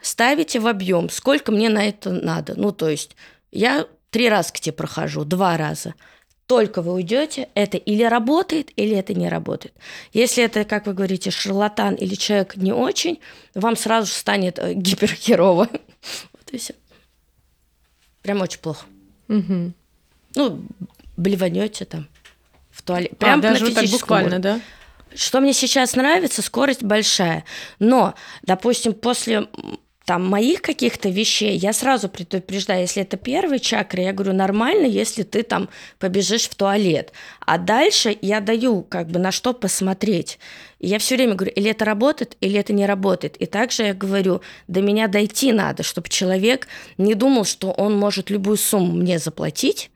[0.00, 2.54] Ставите в объем, сколько мне на это надо.
[2.56, 3.16] Ну, то есть
[3.50, 5.94] я три раза к тебе прохожу, два раза–
[6.52, 9.72] только вы уйдете, это или работает, или это не работает.
[10.12, 13.20] Если это, как вы говорите, шарлатан или человек не очень,
[13.54, 15.70] вам сразу же станет э, гиперхерово.
[16.34, 16.74] Вот и все.
[18.20, 18.84] Прям очень плохо.
[19.28, 19.72] Угу.
[20.34, 20.62] Ну,
[21.16, 22.06] блеванете там
[22.70, 23.12] в туалет.
[23.12, 24.42] А, Прям а, даже вот так буквально, уровне.
[24.42, 24.60] да?
[25.14, 27.44] Что мне сейчас нравится, скорость большая.
[27.78, 29.48] Но, допустим, после
[30.04, 35.22] там моих каких-то вещей, я сразу предупреждаю, если это первый чакра, я говорю, нормально, если
[35.22, 37.12] ты там побежишь в туалет.
[37.40, 40.38] А дальше я даю как бы на что посмотреть.
[40.78, 43.36] И я все время говорю, или это работает, или это не работает.
[43.36, 46.66] И также я говорю, до меня дойти надо, чтобы человек
[46.98, 49.90] не думал, что он может любую сумму мне заплатить,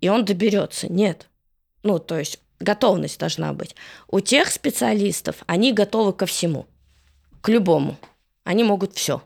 [0.00, 0.90] и он доберется.
[0.90, 1.28] Нет.
[1.82, 3.76] Ну, то есть готовность должна быть.
[4.08, 6.66] У тех специалистов они готовы ко всему,
[7.42, 7.98] к любому.
[8.44, 9.22] Они могут все.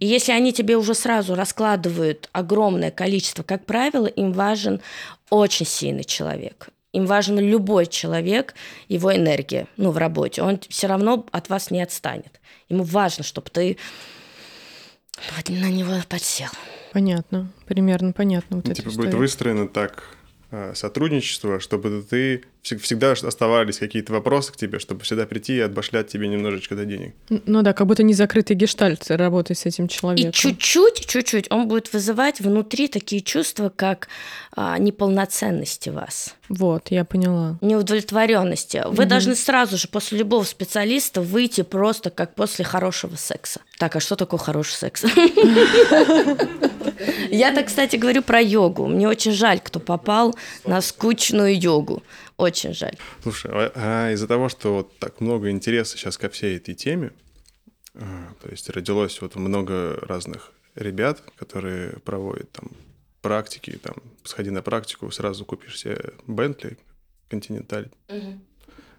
[0.00, 4.80] И если они тебе уже сразу раскладывают огромное количество, как правило, им важен
[5.30, 6.68] очень сильный человек.
[6.92, 8.54] Им важен любой человек,
[8.88, 10.42] его энергия, ну, в работе.
[10.42, 12.40] Он все равно от вас не отстанет.
[12.68, 13.76] Ему важно, чтобы ты
[15.48, 16.48] на него подсел.
[16.92, 18.56] Понятно, примерно понятно.
[18.56, 20.18] Вот ну, типа будет выстроено так
[20.50, 22.42] Э, сотрудничество, чтобы ты
[22.76, 27.14] всегда оставались какие-то вопросы к тебе, чтобы всегда прийти и отбашлять тебе немножечко до денег.
[27.28, 30.30] Ну да, как будто не закрытый гештальт работать с этим человеком.
[30.30, 34.08] И чуть-чуть, чуть-чуть он будет вызывать внутри такие чувства, как
[34.52, 36.34] а, неполноценности вас.
[36.48, 37.58] Вот, я поняла.
[37.60, 38.82] Неудовлетворенности.
[38.86, 39.08] Вы угу.
[39.08, 43.60] должны сразу же после любого специалиста выйти просто как после хорошего секса.
[43.78, 45.04] Так, а что такое хороший секс?
[47.30, 48.86] Я так, кстати, говорю про йогу.
[48.86, 52.02] Мне очень жаль, кто попал на скучную йогу.
[52.38, 52.96] Очень жаль.
[53.22, 57.12] Слушай, а, а из-за того, что вот так много интереса сейчас ко всей этой теме,
[57.94, 62.70] а, то есть родилось вот много разных ребят, которые проводят там
[63.22, 66.78] практики, там, сходи на практику, сразу купишь себе Бентли,
[67.28, 68.40] Континенталь, угу.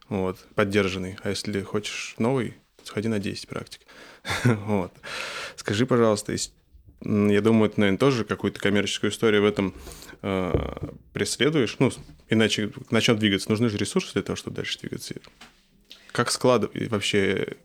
[0.09, 1.17] вот, поддержанный.
[1.23, 3.81] А если хочешь новый, сходи на 10 практик.
[4.43, 4.91] вот.
[5.55, 6.35] Скажи, пожалуйста,
[7.01, 9.73] я думаю, ты, наверное, тоже какую-то коммерческую историю в этом
[10.21, 11.77] преследуешь.
[11.79, 11.91] Ну,
[12.29, 13.49] иначе начнет двигаться.
[13.49, 15.15] Нужны же ресурсы для того, чтобы дальше двигаться.
[16.11, 17.55] Как складывать вообще...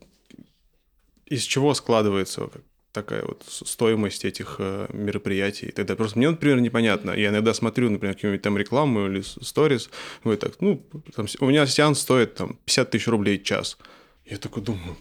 [1.26, 2.50] Из чего складывается
[2.94, 7.10] такая вот стоимость этих э, мероприятий тогда просто мне, например, непонятно.
[7.10, 9.90] Я иногда смотрю, например, какую-нибудь там рекламу или сторис,
[10.22, 13.78] говорю так, ну, там, у меня сеанс стоит там 50 тысяч рублей час.
[14.24, 14.96] Я такой думаю,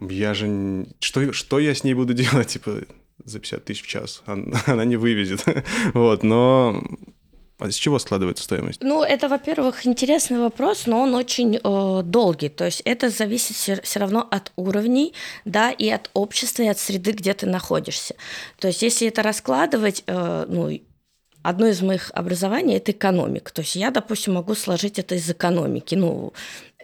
[0.00, 0.86] я же...
[1.00, 2.48] Что, что я с ней буду делать?
[2.48, 2.82] Типа,
[3.24, 4.22] за 50 тысяч в час.
[4.26, 5.44] Она, она не вывезет.
[5.94, 6.82] вот, но
[7.62, 8.82] а из чего складывается стоимость?
[8.82, 12.48] Ну, это, во-первых, интересный вопрос, но он очень э, долгий.
[12.48, 16.80] То есть это зависит все, все равно от уровней, да, и от общества, и от
[16.80, 18.16] среды, где ты находишься.
[18.58, 20.76] То есть если это раскладывать, э, ну,
[21.42, 23.52] одно из моих образований– это экономика.
[23.52, 25.94] То есть я, допустим, могу сложить это из экономики.
[25.94, 26.32] Ну,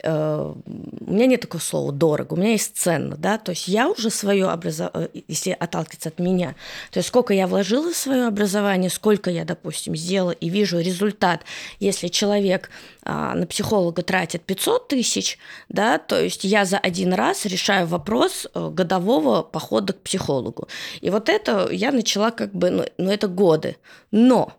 [0.04, 4.10] у меня нет такого слова дорого, у меня есть ценно, да, то есть я уже
[4.10, 6.54] свое образование, э, если отталкиваться от меня,
[6.90, 11.42] то есть сколько я вложила в свое образование, сколько я, допустим, сделала и вижу результат,
[11.80, 12.70] если человек
[13.02, 15.38] а, на психолога тратит 500 тысяч,
[15.68, 20.68] да, то есть я за один раз решаю вопрос э, годового похода к психологу.
[21.00, 23.76] И вот это я начала как бы, ну, ну это годы,
[24.10, 24.52] но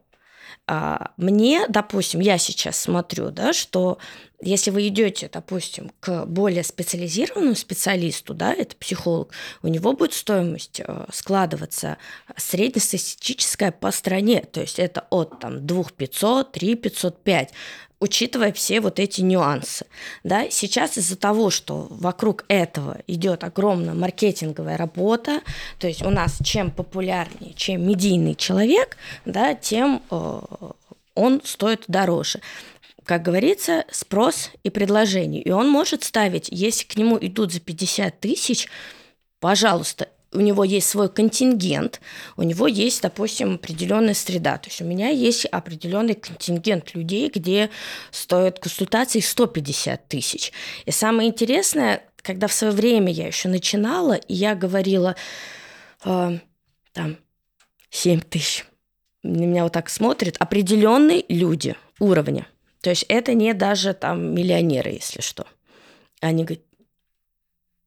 [0.72, 3.98] а, мне, допустим, я сейчас смотрю, да, что
[4.42, 9.34] если вы идете, допустим, к более специализированному специалисту, да, это психолог,
[9.64, 11.98] у него будет стоимость э, складываться
[12.38, 17.54] среднестатистическая по стране, то есть это от там 2500, 3500, 5
[18.02, 19.86] учитывая все вот эти нюансы.
[20.24, 20.50] Да?
[20.50, 25.42] Сейчас из-за того, что вокруг этого идет огромная маркетинговая работа,
[25.80, 30.40] то есть у нас чем популярнее, чем медийный человек, да, тем э,
[31.16, 32.40] он стоит дороже
[33.10, 35.42] как говорится, спрос и предложение.
[35.42, 38.68] И он может ставить, если к нему идут за 50 тысяч,
[39.40, 42.02] пожалуйста, у него есть свой контингент,
[42.38, 44.60] у него есть, допустим, определенная среда.
[44.60, 47.72] То есть у меня есть определенный контингент людей, где
[48.12, 50.54] стоят консультации 150 тысяч.
[50.86, 55.16] И самое интересное, когда в свое время я еще начинала, и я говорила,
[56.06, 56.38] э,
[56.94, 57.18] там,
[57.90, 58.66] 7 тысяч.
[59.24, 62.46] На меня вот так смотрят определенные люди уровня.
[62.82, 65.46] То есть это не даже там миллионеры, если что.
[66.22, 66.64] Они говорят,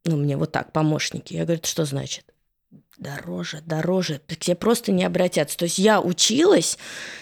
[0.05, 1.35] ну, мне вот так, помощники.
[1.35, 2.25] Я говорю, что значит?
[2.99, 4.21] Дороже, дороже.
[4.29, 5.57] К тебе просто не обратятся.
[5.57, 6.79] То есть я училась,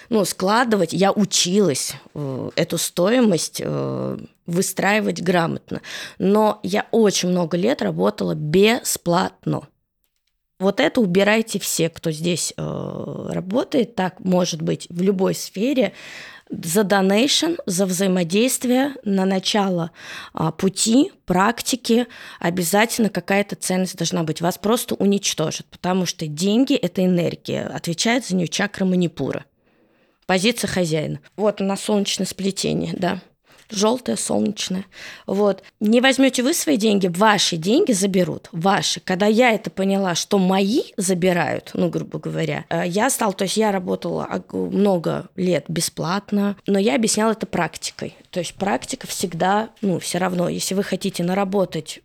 [0.09, 5.81] ну, складывать, я училась э, эту стоимость э, выстраивать грамотно.
[6.19, 9.69] Но я очень много лет работала бесплатно.
[10.59, 13.95] Вот это убирайте все, кто здесь э, работает.
[13.95, 15.95] Так может быть в любой сфере
[16.51, 19.91] за донейшн, за взаимодействие на начало
[20.33, 22.07] а, пути, практики,
[22.39, 24.41] обязательно какая-то ценность должна быть.
[24.41, 29.45] Вас просто уничтожат, потому что деньги– это энергия, отвечает за нее чакра манипура.
[30.27, 31.21] Позиция хозяина.
[31.37, 33.21] Вот на солнечное сплетение, да
[33.71, 34.87] желтое, солнечное.
[35.27, 35.63] Вот.
[35.81, 38.49] Не возьмете вы свои деньги, ваши деньги заберут.
[38.53, 39.01] Ваши.
[39.01, 43.57] Когда я это поняла, что мои забирают, ну, грубо говоря, э, я стала, то есть
[43.57, 48.17] я работала много лет бесплатно, но я объясняла это практикой.
[48.31, 52.01] То есть практика всегда, ну, все равно, если вы хотите наработать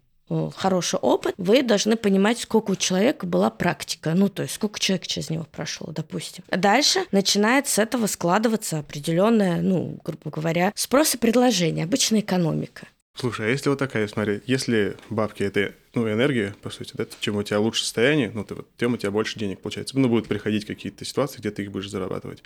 [0.55, 5.07] хороший опыт, вы должны понимать, сколько у человека была практика, ну, то есть сколько человек
[5.07, 6.43] через него прошло, допустим.
[6.49, 12.87] Дальше начинает с этого складываться определенная, ну, грубо говоря, спрос и предложение, обычная экономика.
[13.17, 17.37] Слушай, а если вот такая, смотри, если бабки это ну, энергия, по сути, да, чем
[17.37, 19.97] у тебя лучше состояние, ну, ты, вот, тем у тебя больше денег получается.
[19.97, 22.43] Ну, будут приходить какие-то ситуации, где ты их будешь зарабатывать.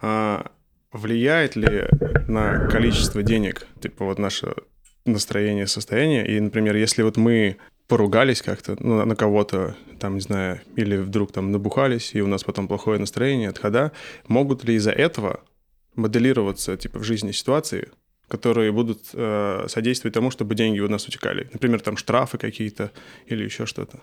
[0.00, 0.50] А
[0.92, 1.84] влияет ли
[2.26, 4.54] на количество денег, типа вот наше
[5.04, 6.26] настроение, состояние.
[6.26, 7.56] И, например, если вот мы
[7.88, 12.44] поругались как-то ну, на кого-то, там, не знаю, или вдруг там набухались, и у нас
[12.44, 13.92] потом плохое настроение, отхода,
[14.28, 15.40] могут ли из-за этого
[15.94, 17.90] моделироваться, типа, в жизни ситуации,
[18.28, 21.50] которые будут э, содействовать тому, чтобы деньги у нас утекали?
[21.52, 22.90] Например, там штрафы какие-то
[23.26, 24.00] или еще что-то.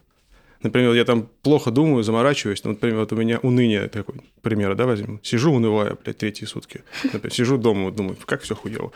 [0.61, 2.63] Например, я там плохо думаю, заморачиваюсь.
[2.65, 5.19] Ну, например, вот у меня уныние такой, пример, да, возьмем.
[5.23, 6.83] Сижу унывая, блядь, третьи сутки.
[7.03, 8.91] Например, сижу дома, думаю, как все хуево.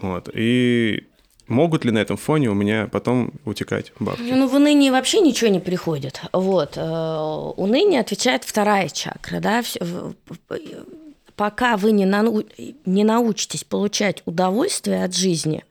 [0.00, 0.28] Вот.
[0.34, 1.04] И
[1.46, 4.22] Могут ли на этом фоне у меня потом утекать бабки?
[4.22, 6.22] Ну, в унынии вообще ничего не приходит.
[6.32, 6.76] Вот.
[6.76, 9.62] Э, уныние отвечает вторая чакра, да,
[11.36, 12.44] пока вы не, нау...
[12.86, 15.64] не научитесь получать удовольствие от жизни,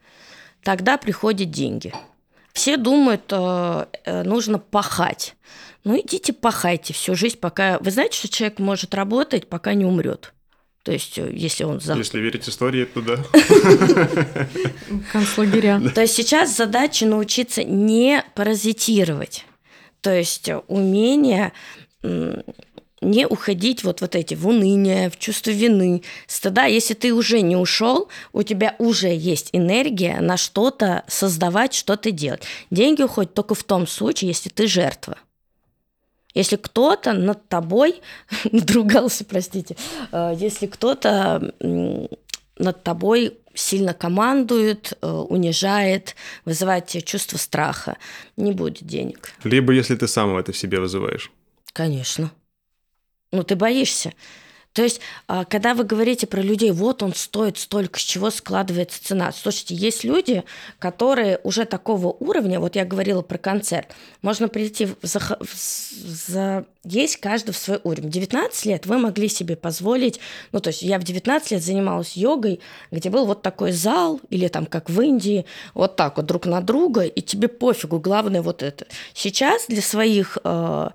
[0.61, 1.93] тогда приходят деньги.
[2.53, 5.35] Все думают, э, э, нужно пахать.
[5.83, 7.79] Ну, идите пахайте всю жизнь, пока...
[7.79, 10.33] Вы знаете, что человек может работать, пока не умрет?
[10.83, 11.79] То есть, э, если он...
[11.79, 11.93] За...
[11.95, 13.17] Если верить истории, то да.
[15.11, 15.81] Концлагеря.
[15.95, 19.45] То есть сейчас задача научиться не паразитировать.
[20.01, 21.53] То есть э, умение
[23.03, 26.65] не уходить вот, вот эти в уныние, в чувство вины, стыда.
[26.65, 32.43] Если ты уже не ушел, у тебя уже есть энергия на что-то создавать, что-то делать.
[32.71, 35.17] Деньги уходят только в том случае, если ты жертва.
[36.33, 38.01] Если кто-то над тобой
[38.51, 39.75] надругался, простите,
[40.11, 41.53] э, если кто-то
[42.57, 46.15] над тобой сильно командует, э, унижает,
[46.45, 47.97] вызывает тебе чувство страха,
[48.37, 49.31] не будет денег.
[49.43, 51.31] Либо если ты сам это в себе вызываешь.
[51.71, 52.31] Конечно.
[53.31, 54.13] Ну, ты боишься.
[54.73, 59.03] То есть, а, когда вы говорите про людей, вот он стоит столько, с чего складывается
[59.03, 59.31] цена.
[59.31, 60.43] Слушайте, есть люди,
[60.79, 63.87] которые уже такого уровня, вот я говорила про концерт,
[64.23, 68.09] можно прийти за, за есть каждый в свой уровень.
[68.09, 70.19] 19 лет вы могли себе позволить,
[70.51, 72.59] ну, то есть я в 19 лет занималась йогой,
[72.91, 75.45] где был вот такой зал, или там, как в Индии,
[75.75, 78.87] вот так вот друг на друга, и тебе пофигу, главное вот это.
[79.13, 80.89] Сейчас для своих э,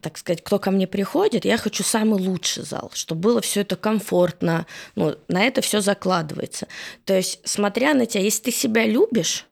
[0.00, 3.76] так сказать, кто ко мне приходит, я хочу самый лучший зал, чтобы было все это
[3.76, 4.66] комфортно.
[4.94, 6.68] Ну, на это все закладывается.
[7.04, 9.46] То есть, смотря на тебя, если ты себя любишь,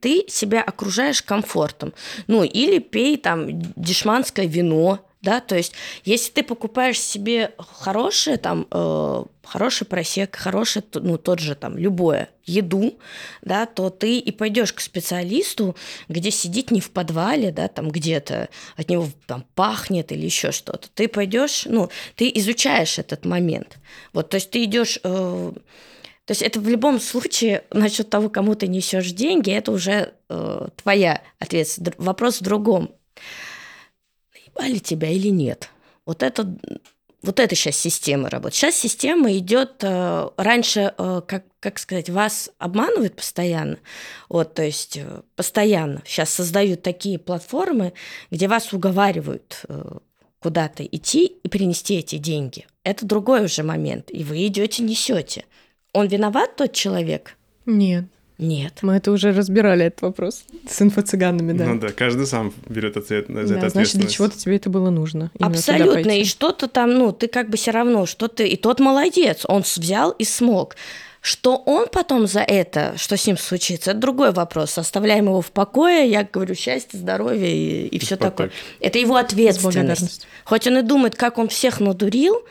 [0.00, 1.94] ты себя окружаешь комфортом.
[2.26, 5.72] Ну, или пей там дешманское вино, да, то есть
[6.04, 12.28] если ты покупаешь себе хорошее, там, э, хороший просек, хороший, ну, тот же там, любое,
[12.44, 12.98] еду,
[13.40, 15.76] да, то ты и пойдешь к специалисту,
[16.08, 20.88] где сидит не в подвале, да, там где-то от него там пахнет или еще что-то.
[20.92, 23.78] Ты пойдешь, ну, ты изучаешь этот момент.
[24.12, 24.98] Вот, то есть ты идешь...
[25.04, 25.52] Э,
[26.24, 30.68] то есть это в любом случае насчет того, кому ты несешь деньги, это уже э,
[30.82, 31.98] твоя ответственность.
[31.98, 32.92] Вопрос в другом.
[34.56, 35.70] Наебали тебя или нет?
[36.04, 36.56] Вот это
[37.22, 38.54] вот это сейчас система работает.
[38.54, 43.78] Сейчас система идет э, раньше, э, как, как сказать, вас обманывают постоянно.
[44.28, 46.02] Вот, то есть э, постоянно.
[46.04, 47.92] Сейчас создают такие платформы,
[48.32, 49.98] где вас уговаривают э,
[50.40, 52.66] куда-то идти и принести эти деньги.
[52.82, 54.06] Это другой уже момент.
[54.10, 55.44] И вы идете, несете.
[55.92, 57.36] Он виноват, тот человек?
[57.66, 58.06] Нет.
[58.42, 58.78] Нет.
[58.82, 61.66] Мы это уже разбирали, этот вопрос с инфо-цыганами, да.
[61.66, 64.90] Ну да, каждый сам берет ответ за да, это Значит, для чего-то тебе это было
[64.90, 65.30] нужно.
[65.38, 66.10] Абсолютно.
[66.10, 68.48] И что-то там, ну, ты как бы все равно, что ты...
[68.48, 70.76] И тот молодец, он взял и смог.
[71.20, 74.76] Что он потом за это, что с ним случится, это другой вопрос.
[74.76, 78.50] Оставляем его в покое, я говорю, счастье, здоровье и, и все такое.
[78.80, 80.26] Это его ответственность.
[80.44, 82.42] Хоть он и думает, как он всех надурил,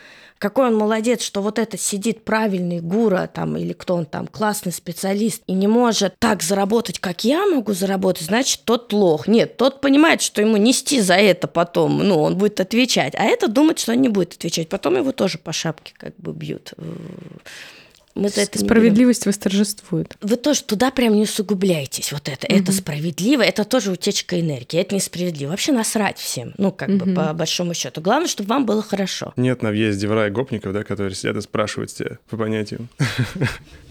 [0.41, 4.71] какой он молодец, что вот это сидит правильный гура там или кто он там, классный
[4.71, 9.27] специалист и не может так заработать, как я могу заработать, значит, тот лох.
[9.27, 13.47] Нет, тот понимает, что ему нести за это потом, ну, он будет отвечать, а это
[13.47, 14.67] думает, что он не будет отвечать.
[14.67, 16.73] Потом его тоже по шапке как бы бьют.
[18.15, 20.15] Мы за это Справедливость восторжествует.
[20.21, 22.11] Вы тоже туда прям не усугубляйтесь.
[22.11, 22.47] Вот это.
[22.47, 22.61] Угу.
[22.61, 24.79] Это справедливо, это тоже утечка энергии.
[24.79, 25.51] Это несправедливо.
[25.51, 26.53] Вообще насрать всем.
[26.57, 27.05] Ну, как угу.
[27.05, 28.01] бы по большому счету.
[28.01, 29.33] Главное, чтобы вам было хорошо.
[29.37, 32.89] Нет на въезде в рай гопников, да, которые сидят и спрашивают тебя по понятиям.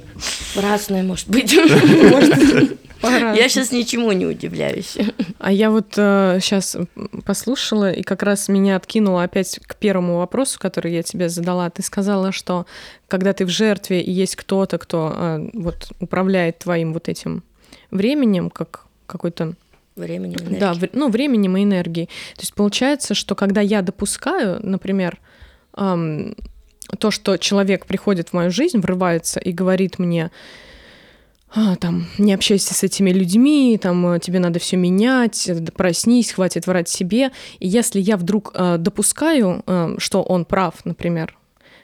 [0.57, 1.53] Разное, может быть.
[3.03, 4.99] Я сейчас ничему не удивляюсь.
[5.39, 6.77] А я вот э, сейчас
[7.25, 11.71] послушала, и как раз меня откинуло опять к первому вопросу, который я тебе задала.
[11.71, 12.67] Ты сказала, что
[13.09, 17.43] когда ты в жертве, и есть кто-то, кто э, вот управляет твоим вот этим
[17.91, 19.55] временем, как какой-то
[19.97, 20.61] временем, энергией.
[20.61, 22.07] Да, в, ну, временем и энергией.
[22.37, 25.19] То есть получается, что когда я допускаю, например,
[25.77, 26.37] эм,
[26.99, 30.31] то, что человек приходит в мою жизнь, врывается и говорит мне,
[31.53, 36.33] а, там, не общайся с этими людьми, там, э, тебе надо все менять, э, проснись,
[36.33, 37.33] хватит врать себе.
[37.59, 41.37] И если я вдруг э, допускаю, э, что он прав, например,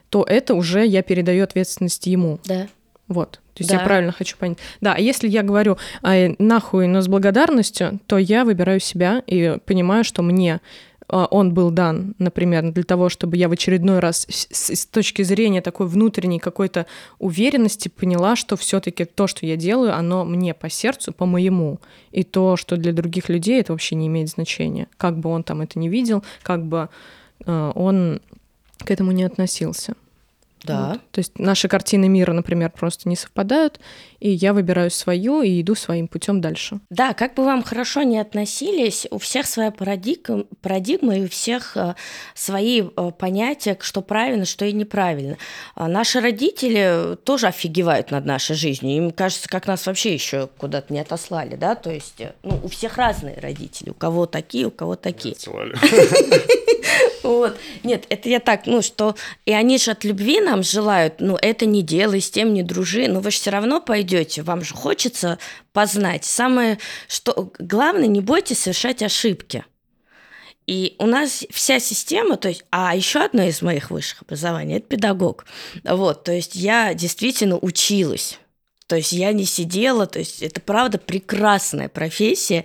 [0.09, 2.39] то это уже я передаю ответственность ему.
[2.45, 2.69] Да.
[3.09, 3.41] Вот.
[3.55, 3.79] То есть да.
[3.79, 4.59] я правильно хочу понять.
[4.81, 9.59] Да, а если я говорю а, нахуй, но с благодарностью, то я выбираю себя и
[9.65, 10.61] понимаю, что мне
[11.09, 15.61] он был дан, например, для того, чтобы я в очередной раз с, с точки зрения
[15.61, 16.87] такой внутренней какой-то
[17.19, 21.79] уверенности поняла, что все-таки то, что я делаю, оно мне по сердцу, по моему.
[22.11, 24.89] И то, что для других людей это вообще не имеет значения.
[24.97, 26.89] Как бы он там это не видел, как бы
[27.45, 28.21] э, он
[28.79, 29.95] к этому не относился.
[30.67, 30.89] Да.
[30.89, 31.01] Вот.
[31.13, 33.81] То есть наши картины мира, например, просто не совпадают,
[34.21, 36.81] и я выбираю свою и иду своим путем дальше.
[36.91, 41.77] Да, как бы вам хорошо не относились, у всех своя парадигма, парадигма и у всех
[41.77, 41.95] э,
[42.35, 45.37] свои э, понятия, что правильно, что и неправильно.
[45.75, 48.97] А наши родители тоже офигевают над нашей жизнью.
[48.97, 52.69] Им кажется, как нас вообще еще куда-то не отослали, да, то есть э, ну, у
[52.69, 55.37] всех разные родители, у кого такие, у кого такие.
[57.27, 57.59] Вот.
[57.83, 59.17] Нет, это я так, ну, что...
[59.47, 63.09] И они же от любви нам желают, ну, это не делай, с тем не дружи,
[63.09, 65.39] но вы же все равно пойдете, вам же хочется
[65.73, 66.25] познать.
[66.25, 66.79] Самое,
[67.09, 67.53] что...
[67.59, 69.65] Главное, не бойтесь совершать ошибки.
[70.67, 74.89] И у нас вся система, то есть, а еще одно из моих высших образований– это
[74.89, 75.47] педагог.
[75.85, 78.41] Вот, то есть я действительно училась
[78.87, 82.65] то есть я не сидела, то есть это правда прекрасная профессия.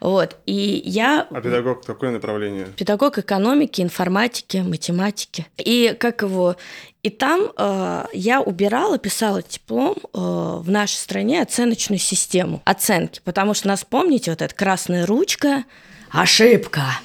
[0.00, 0.36] Вот.
[0.44, 1.26] И я...
[1.30, 2.66] А педагог какое направление?
[2.76, 5.46] Педагог экономики, информатики, математики.
[5.56, 6.56] И как его...
[7.02, 13.54] И там э, я убирала, писала диплом э, в нашей стране оценочную систему оценки, потому
[13.54, 15.64] что нас, помните, вот эта красная ручка,
[16.10, 17.00] ошибка,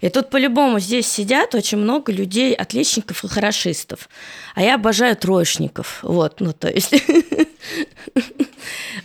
[0.00, 4.08] И тут по-любому здесь сидят очень много людей, отличников и хорошистов.
[4.54, 6.00] А я обожаю троечников.
[6.02, 6.94] Вот, ну то есть...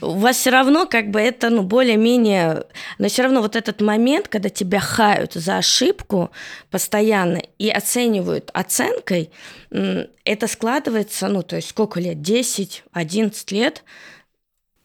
[0.01, 2.63] У вас все равно как бы это, ну, более-менее...
[2.97, 6.31] Но все равно вот этот момент, когда тебя хают за ошибку
[6.71, 9.29] постоянно и оценивают оценкой,
[9.69, 12.21] это складывается, ну, то есть сколько лет?
[12.21, 13.83] 10, 11 лет–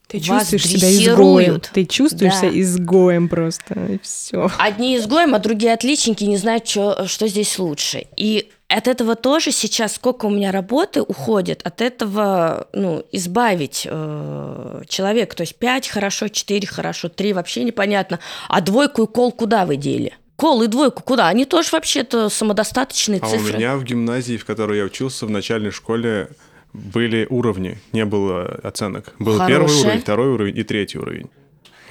[0.07, 1.61] ты чувствуешь себя изгоем.
[1.61, 2.41] Ты чувствуешь да.
[2.41, 3.99] себя изгоем просто.
[4.03, 4.51] Все.
[4.59, 8.07] Одни изгоем, а другие отличники не знают, что, что здесь лучше.
[8.17, 14.83] И от этого тоже сейчас сколько у меня работы уходит, от этого ну, избавить э,
[14.89, 15.37] человека.
[15.37, 18.21] То есть 5 хорошо, 4 хорошо, 3 вообще непонятно.
[18.49, 20.15] А двойку и кол куда вы дели?
[20.37, 21.29] Кол и двойку куда?
[21.29, 23.53] Они тоже вообще-то самодостаточные а цифры.
[23.53, 26.29] А у меня в гимназии, в которой я учился, в начальной школе
[26.77, 29.15] были уровни, не было оценок.
[29.19, 29.49] Был Хорошее.
[29.49, 31.31] первый уровень, второй уровень и третий уровень.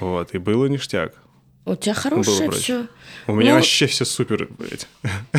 [0.00, 1.14] Вот, и было ништяк.
[1.64, 2.86] У тебя хорошее все.
[3.26, 4.48] У меня ну, вообще все супер.
[4.56, 4.86] Блядь.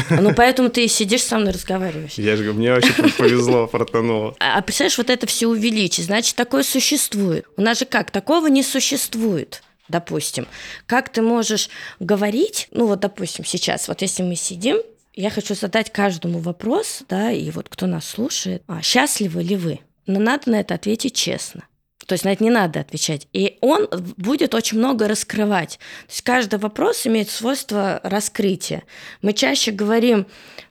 [0.09, 2.15] Ну, поэтому ты и сидишь со мной разговариваешь.
[2.15, 4.35] Я же говорю, мне вообще повезло, фартануло.
[4.39, 7.45] А, а представляешь, вот это все увеличить, значит, такое существует.
[7.55, 10.47] У нас же как, такого не существует допустим.
[10.85, 11.69] Как ты можешь
[12.01, 14.79] говорить, ну вот, допустим, сейчас, вот если мы сидим,
[15.17, 19.79] я хочу задать каждому вопрос, да, и вот кто нас слушает, а, счастливы ли вы?
[20.05, 21.63] Но надо на это ответить честно.
[22.05, 23.27] То есть на это не надо отвечать.
[23.33, 25.79] И он будет очень много раскрывать.
[26.05, 28.83] То есть каждый вопрос имеет свойство раскрытия.
[29.21, 30.27] Мы чаще говорим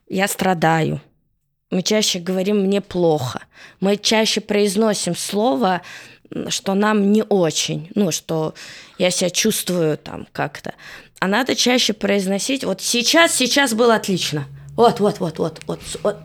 [0.08, 1.02] «я страдаю»,
[1.70, 3.42] мы чаще говорим «мне плохо»,
[3.80, 5.82] мы чаще произносим слово,
[6.48, 8.54] что нам не очень, ну, что
[8.98, 10.74] я себя чувствую там как-то
[11.18, 12.64] а надо чаще произносить.
[12.64, 14.46] Вот сейчас, сейчас было отлично.
[14.76, 16.16] Вот, вот, вот, вот, вот, вот.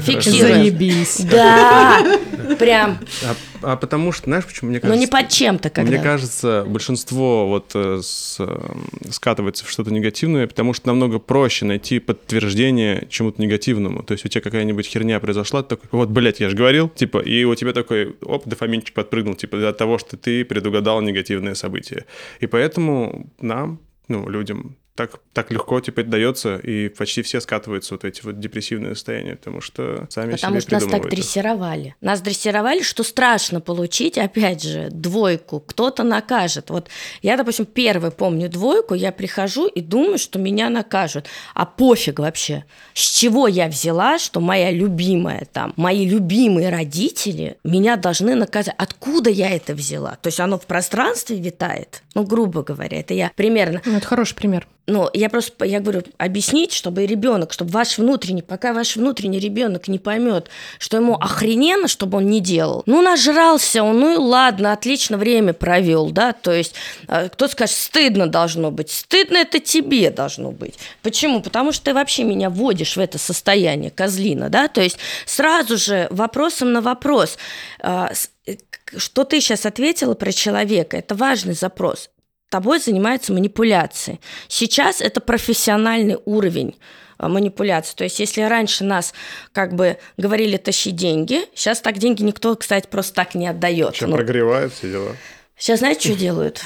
[0.00, 1.20] Как Заебись.
[1.30, 2.18] Да,
[2.58, 2.98] прям.
[3.24, 4.96] А, а потому что, знаешь, почему мне кажется...
[4.96, 5.90] Ну не под чем-то когда.
[5.90, 8.74] Мне кажется, большинство вот э, с, э,
[9.10, 14.02] скатывается в что-то негативное, потому что намного проще найти подтверждение чему-то негативному.
[14.02, 17.18] То есть у тебя какая-нибудь херня произошла, ты такой, вот, блядь, я же говорил, типа,
[17.18, 22.04] и у тебя такой, оп, дофаминчик подпрыгнул, типа, от того, что ты предугадал негативное событие.
[22.40, 28.04] И поэтому нам ну, людям так, так легко теперь дается, и почти все скатываются вот
[28.04, 31.94] эти вот депрессивные состояния, потому что сами Потому себе что нас так дрессировали.
[32.02, 35.60] Нас дрессировали, что страшно получить, опять же, двойку.
[35.60, 36.68] Кто-то накажет.
[36.68, 36.88] Вот
[37.22, 41.26] я, допустим, первый помню двойку, я прихожу и думаю, что меня накажут.
[41.54, 42.64] А пофиг вообще.
[42.92, 48.74] С чего я взяла, что моя любимая там, мои любимые родители меня должны наказать?
[48.76, 50.16] Откуда я это взяла?
[50.20, 52.02] То есть оно в пространстве витает?
[52.14, 53.80] Ну, грубо говоря, это я примерно...
[53.86, 54.66] Ну, это хороший пример.
[54.88, 59.86] Ну, я просто, я говорю, объяснить, чтобы ребенок, чтобы ваш внутренний, пока ваш внутренний ребенок
[59.86, 60.48] не поймет,
[60.80, 62.82] что ему охрененно, чтобы он не делал.
[62.86, 66.74] Ну, нажрался он, ну и ладно, отлично время провел, да, то есть
[67.06, 68.90] э, кто скажет, стыдно должно быть.
[68.90, 70.74] Стыдно это тебе должно быть.
[71.02, 71.40] Почему?
[71.40, 76.08] Потому что ты вообще меня вводишь в это состояние козлина, да, то есть сразу же
[76.10, 77.38] вопросом на вопрос,
[77.78, 78.08] э,
[78.46, 78.56] э,
[78.96, 82.10] что ты сейчас ответила про человека, это важный запрос
[82.52, 84.20] тобой занимаются манипуляции.
[84.46, 86.76] Сейчас это профессиональный уровень
[87.18, 87.96] а, манипуляции.
[87.96, 89.14] То есть если раньше нас
[89.52, 93.96] как бы говорили тащи деньги, сейчас так деньги никто, кстати, просто так не отдает.
[93.96, 95.16] Сейчас ну, прогревают все дела.
[95.56, 96.62] Сейчас знаете, что делают?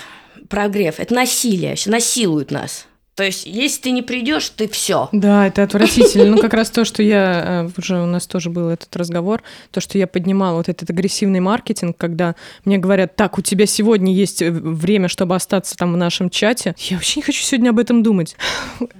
[0.48, 0.98] Прогрев.
[0.98, 1.76] Это насилие.
[1.86, 2.86] Насилуют нас.
[3.16, 5.08] То есть, если ты не придешь, ты все.
[5.10, 6.26] Да, это отвратительно.
[6.26, 9.80] Ну, как раз то, что я э, уже у нас тоже был этот разговор, то,
[9.80, 12.34] что я поднимала вот этот агрессивный маркетинг, когда
[12.66, 16.74] мне говорят, так, у тебя сегодня есть э, время, чтобы остаться там в нашем чате.
[16.76, 18.36] Я вообще не хочу сегодня об этом думать.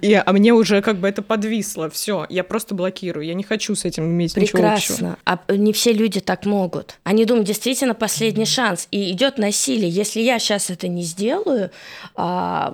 [0.01, 1.91] И, а мне уже как бы это подвисло.
[1.91, 3.23] Все, я просто блокирую.
[3.23, 4.75] Я не хочу с этим иметь Прекрасно.
[4.75, 5.17] ничего общего.
[5.25, 6.97] А не все люди так могут.
[7.03, 8.87] Они думают, действительно, последний шанс.
[8.89, 9.91] И идет насилие.
[9.91, 11.69] Если я сейчас это не сделаю,
[12.15, 12.73] а,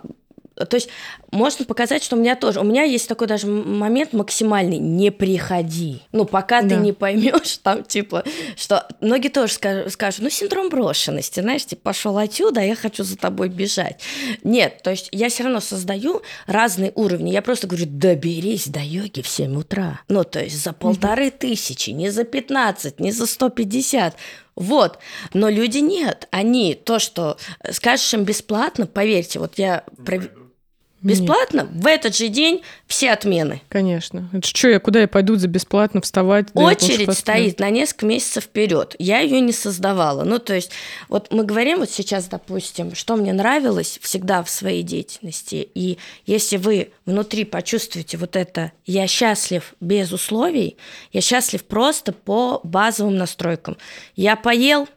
[0.55, 0.89] то есть
[1.31, 6.01] можно показать, что у меня тоже, у меня есть такой даже момент максимальный, не приходи.
[6.11, 6.69] Ну, пока да.
[6.69, 8.23] ты не поймешь, там, типа,
[8.55, 13.03] что многие тоже скажут, скажут, ну, синдром брошенности, знаешь, типа, пошел отсюда, а я хочу
[13.03, 14.01] за тобой бежать.
[14.43, 17.31] Нет, то есть я все равно создаю разные уровни.
[17.31, 20.01] Я просто говорю, доберись до йоги в 7 утра.
[20.07, 24.15] Ну, то есть за полторы тысячи, не за 15, не за 150.
[24.55, 24.99] Вот.
[25.33, 26.27] Но люди нет.
[26.31, 27.37] Они то, что
[27.71, 29.83] скажешь им бесплатно, поверьте, вот я...
[30.05, 30.23] Пров...
[31.03, 31.69] Бесплатно?
[31.71, 31.83] Нет.
[31.83, 33.61] В этот же день все отмены.
[33.69, 34.29] Конечно.
[34.31, 36.47] Это что, я куда я пойду за бесплатно вставать?
[36.53, 38.95] Очередь стоит на несколько месяцев вперед.
[38.99, 40.23] Я ее не создавала.
[40.23, 40.71] Ну, то есть,
[41.09, 45.67] вот мы говорим вот сейчас, допустим, что мне нравилось всегда в своей деятельности.
[45.75, 50.77] И если вы внутри почувствуете вот это «я счастлив без условий»,
[51.11, 53.77] я счастлив просто по базовым настройкам.
[54.15, 54.87] Я поел,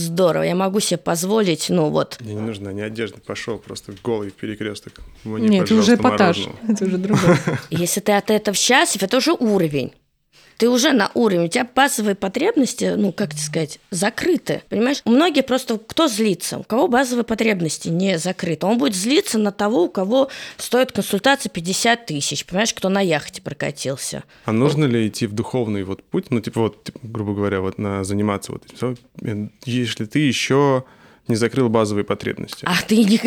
[0.00, 2.18] здорово, я могу себе позволить, ну вот.
[2.20, 5.00] Мне не нужна ни одежда, пошел просто голый перекресток.
[5.24, 6.38] Мне, Нет, это уже эпатаж.
[6.38, 6.72] мороженого.
[6.72, 7.38] Это уже другое.
[7.70, 9.92] Если ты от этого счастлив, это уже уровень.
[10.60, 14.60] Ты уже на уровне, у тебя базовые потребности, ну, как сказать, закрыты.
[14.68, 15.00] Понимаешь?
[15.06, 16.58] Многие просто, кто злится?
[16.58, 18.66] У кого базовые потребности не закрыты?
[18.66, 22.44] Он будет злиться на того, у кого стоит консультация 50 тысяч.
[22.44, 24.22] Понимаешь, кто на яхте прокатился.
[24.44, 27.78] А нужно ли идти в духовный вот путь, ну, типа вот, типа, грубо говоря, вот
[27.78, 28.96] на заниматься вот всё,
[29.64, 30.84] если ты еще
[31.26, 32.66] не закрыл базовые потребности?
[32.66, 33.18] А ты, не,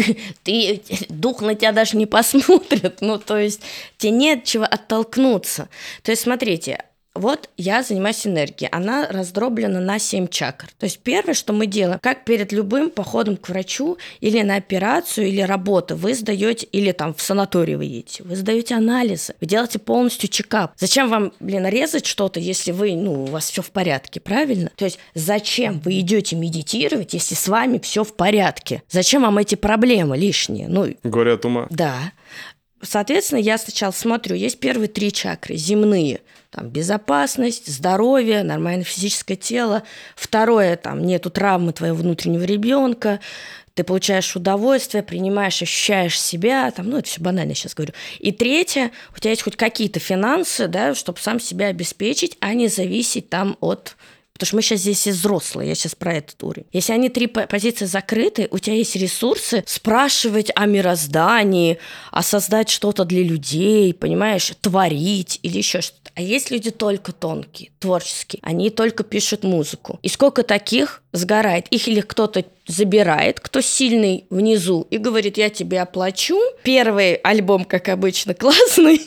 [0.44, 3.02] ты, дух на тебя даже не посмотрит.
[3.02, 3.62] Ну, то есть,
[3.98, 5.68] тебе нет чего оттолкнуться.
[6.04, 6.84] То есть, смотрите,
[7.16, 8.70] вот я занимаюсь энергией.
[8.72, 10.68] Она раздроблена на 7 чакр.
[10.80, 15.28] То есть первое, что мы делаем, как перед любым походом к врачу или на операцию,
[15.28, 19.80] или работу, вы сдаете, или там в санаторий вы едете, вы сдаете анализы, вы делаете
[19.80, 20.74] полностью чекап.
[20.78, 24.72] Зачем вам, блин, резать что-то, если вы, ну, у вас все в порядке, правильно?
[24.76, 28.82] То есть зачем вы идете медитировать, если с вами все в порядке?
[28.90, 30.68] Зачем вам эти проблемы лишние?
[30.68, 31.68] Ну, Говорят ума.
[31.70, 32.12] да.
[32.84, 36.22] Соответственно, я сначала смотрю, есть первые три чакры, земные,
[36.52, 39.84] там, безопасность, здоровье, нормальное физическое тело.
[40.16, 43.20] Второе, там, нету травмы твоего внутреннего ребенка,
[43.74, 47.94] ты получаешь удовольствие, принимаешь, ощущаешь себя, там, ну, это все банально сейчас говорю.
[48.20, 52.68] И третье, у тебя есть хоть какие-то финансы, да, чтобы сам себя обеспечить, а не
[52.68, 53.96] зависеть там от
[54.34, 56.66] Потому что мы сейчас здесь и взрослые, я сейчас про этот уровень.
[56.74, 61.78] Если они три по- позиции закрыты, у тебя есть ресурсы спрашивать о мироздании,
[62.12, 66.12] о создать что-то для людей, понимаешь, творить или еще что-то.
[66.16, 68.40] А есть люди только тонкие, творческие.
[68.44, 70.00] Они только пишут музыку.
[70.02, 71.68] И сколько таких сгорает?
[71.70, 76.40] Их или кто-то забирает, кто сильный внизу, и говорит, я тебе оплачу.
[76.64, 79.02] Первый альбом, как обычно, классный,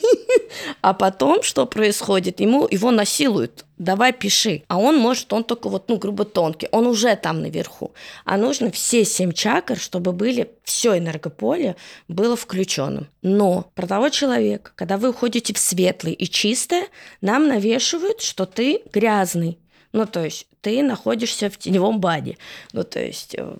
[0.81, 2.39] а потом что происходит?
[2.39, 3.65] Ему его насилуют.
[3.77, 4.63] Давай пиши.
[4.67, 6.67] А он может, он только вот, ну, грубо тонкий.
[6.71, 7.93] Он уже там наверху.
[8.25, 11.75] А нужно все семь чакр, чтобы были, все энергополе
[12.07, 13.07] было включенным.
[13.21, 16.87] Но про того человека, когда вы уходите в светлый и чистое,
[17.21, 19.59] нам навешивают, что ты грязный.
[19.91, 22.37] Ну, то есть ты находишься в теневом баде.
[22.73, 23.57] Ну, то есть э,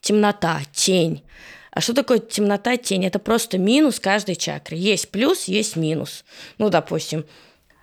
[0.00, 1.22] темнота, тень.
[1.70, 3.04] А что такое темнота, тень?
[3.04, 4.76] Это просто минус каждой чакры.
[4.76, 6.24] Есть плюс, есть минус.
[6.58, 7.26] Ну, допустим,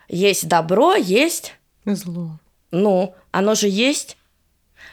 [0.08, 1.54] есть добро, есть...
[1.86, 2.40] Зло.
[2.72, 4.18] Ну, оно же есть.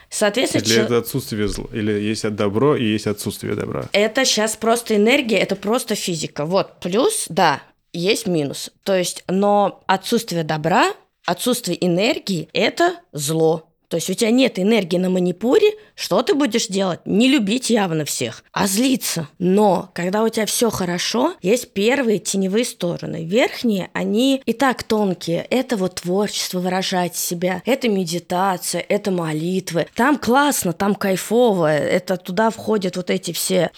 [0.09, 1.67] Соответственно, Или это отсутствие зла?
[1.71, 3.85] Или есть от добро и есть отсутствие добра?
[3.93, 6.45] это сейчас просто энергия, это просто физика.
[6.45, 7.63] Вот, плюс, да,
[7.93, 8.71] есть минус.
[8.83, 10.93] То есть, но отсутствие добра,
[11.31, 13.70] отсутствие энергии– это зло.
[13.91, 17.01] То есть у тебя нет энергии на манипуре, что ты будешь делать?
[17.03, 19.27] Не любить явно всех, а злиться.
[19.37, 23.25] Но когда у тебя все хорошо, есть первые теневые стороны.
[23.25, 25.45] Верхние, они и так тонкие.
[25.49, 29.87] Это вот творчество, выражать себя, это медитация, это молитвы.
[29.93, 33.71] Там классно, там кайфово, это туда входят вот эти все...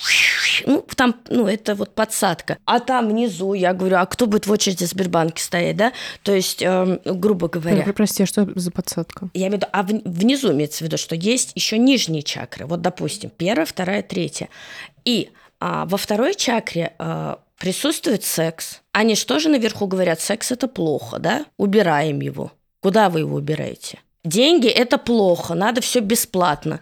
[0.68, 2.60] Ну, там, ну, это вот подсадка.
[2.66, 5.92] А там внизу, я говорю, а кто будет в очереди в Сбербанке стоять, да?
[6.22, 7.92] То есть, эм, грубо говоря...
[7.94, 9.30] Прости, а что за подсадка?
[9.34, 12.66] Я имею в виду, а в- внизу имеется в виду, что есть еще нижние чакры.
[12.66, 14.50] Вот, допустим, первая, вторая, третья.
[15.06, 15.30] И
[15.60, 18.82] а, во второй чакре а, присутствует секс.
[18.92, 20.20] Они что же наверху говорят?
[20.20, 21.46] Секс это плохо, да?
[21.58, 22.52] Убираем его.
[22.82, 24.00] Куда вы его убираете?
[24.24, 26.82] Деньги это плохо, надо все бесплатно.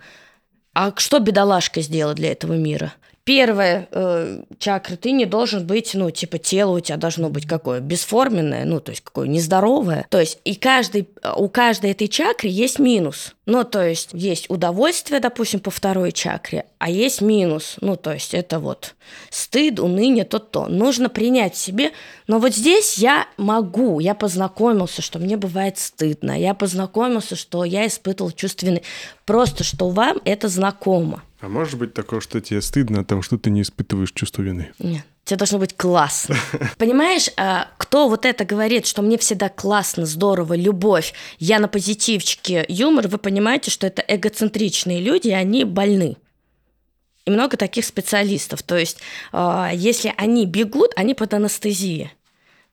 [0.73, 2.93] А что бедолашка сделала для этого мира?
[3.23, 7.79] Первая э, чакра, ты не должен быть, ну, типа, тело у тебя должно быть какое?
[7.79, 9.27] Бесформенное, ну, то есть какое?
[9.27, 10.07] Нездоровое.
[10.09, 13.35] То есть и каждый, у каждой этой чакры есть минус.
[13.45, 17.75] Ну, то есть есть удовольствие, допустим, по второй чакре, а есть минус.
[17.81, 18.95] Ну, то есть это вот
[19.29, 20.67] стыд, уныние, то-то.
[20.67, 21.91] Нужно принять себе.
[22.27, 26.39] Но вот здесь я могу, я познакомился, что мне бывает стыдно.
[26.39, 28.83] Я познакомился, что я испытывал чувственный...
[29.25, 31.23] Просто, что вам это знакомо.
[31.41, 34.71] А может быть такое, что тебе стыдно от того, что ты не испытываешь чувство вины?
[34.77, 35.03] Нет.
[35.23, 36.35] Тебе должно быть классно.
[36.77, 42.65] Понимаешь, а, кто вот это говорит, что мне всегда классно, здорово, любовь, я на позитивчике,
[42.67, 46.17] юмор, вы понимаете, что это эгоцентричные люди, и они больны.
[47.25, 48.61] И много таких специалистов.
[48.61, 48.97] То есть,
[49.31, 52.11] а, если они бегут, они под анестезией.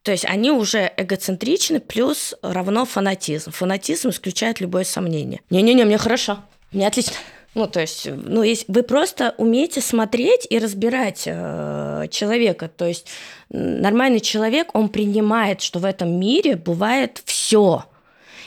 [0.03, 3.51] То есть они уже эгоцентричны, плюс равно фанатизм.
[3.51, 5.41] Фанатизм исключает любое сомнение.
[5.51, 6.39] Не-не-не, мне хорошо,
[6.71, 7.15] мне отлично.
[7.59, 12.69] Ну, то есть, ну, есть, вы просто умеете смотреть и разбирать э, человека.
[12.69, 13.09] То есть
[13.49, 17.85] нормальный человек, он принимает, что в этом мире бывает все.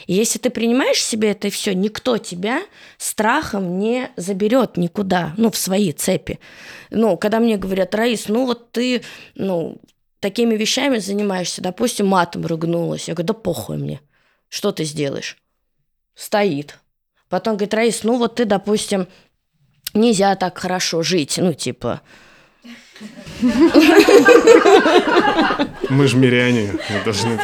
[0.06, 2.62] И если ты принимаешь себе это все, никто тебя
[2.96, 6.40] страхом не заберет никуда, ну, в свои цепи.
[6.88, 9.02] Ну, когда мне говорят, Раис, ну вот ты,
[9.34, 9.76] ну,
[10.20, 13.08] такими вещами занимаешься, допустим, матом ругнулась.
[13.08, 14.00] Я говорю, да похуй мне,
[14.48, 15.36] что ты сделаешь?
[16.14, 16.78] Стоит.
[17.32, 19.08] Потом говорит, Раис, ну вот ты, допустим,
[19.94, 22.02] нельзя так хорошо жить, ну типа...
[25.88, 27.40] Мы же миряне, мы должны...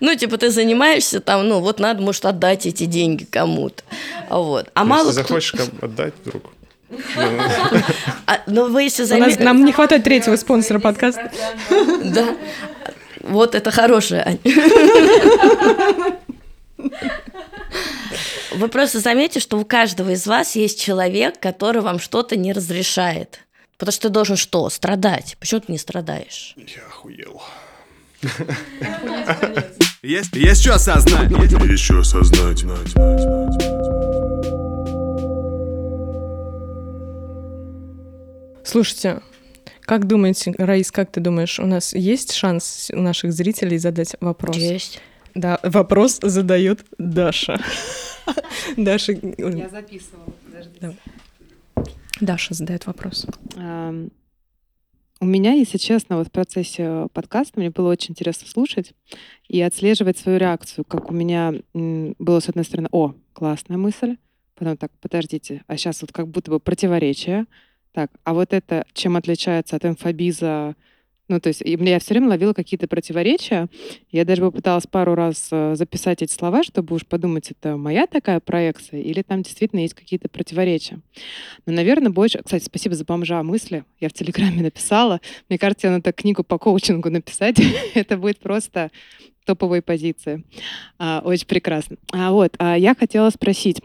[0.00, 3.82] Ну, типа, ты занимаешься там, ну, вот надо, может, отдать эти деньги кому-то.
[4.28, 4.68] Вот.
[4.74, 6.42] А мало Если кто- захочешь отдать вдруг.
[8.26, 9.42] А, ну, вы если нас- заметили...
[9.42, 11.32] нам не хватает третьего спонсора подкаста.
[12.04, 12.26] Да.
[13.20, 14.38] Вот это хорошее, Ань.
[18.56, 23.40] Вы просто заметите, что у каждого из вас есть человек, который вам что-то не разрешает.
[23.78, 24.68] Потому что ты должен что?
[24.70, 25.36] Страдать.
[25.40, 26.54] Почему ты не страдаешь?
[26.56, 27.42] Я охуел.
[30.02, 31.30] Есть, есть что осознать.
[31.30, 32.48] Еще осознать.
[38.64, 39.20] Слушайте,
[39.82, 44.56] как думаете, Раис, как ты думаешь, у нас есть шанс у наших зрителей задать вопрос?
[44.56, 45.00] Есть.
[45.34, 47.60] Да, вопрос задает Даша.
[48.76, 50.32] Даша, Я записывала.
[50.44, 50.96] подожди.
[52.20, 53.26] Даша задает вопрос.
[55.20, 58.92] У меня, если честно, вот в процессе подкаста мне было очень интересно слушать
[59.48, 64.16] и отслеживать свою реакцию, как у меня было, с одной стороны, о, классная мысль,
[64.54, 67.46] потом так, подождите, а сейчас вот как будто бы противоречие,
[67.92, 70.74] так, а вот это чем отличается от эмфобиза,
[71.28, 73.68] ну, то есть я все время ловила какие-то противоречия.
[74.10, 78.40] Я даже попыталась пару раз э, записать эти слова, чтобы уж подумать, это моя такая
[78.40, 81.00] проекция или там действительно есть какие-то противоречия.
[81.64, 82.42] Но, наверное, больше...
[82.42, 83.84] Кстати, спасибо за бомжа мысли.
[84.00, 85.20] Я в Телеграме написала.
[85.48, 87.56] Мне кажется, надо книгу по коучингу написать.
[87.94, 88.90] Это будет просто
[89.46, 90.44] топовые позиции.
[90.98, 91.96] А, очень прекрасно.
[92.12, 93.80] А вот, а я хотела спросить.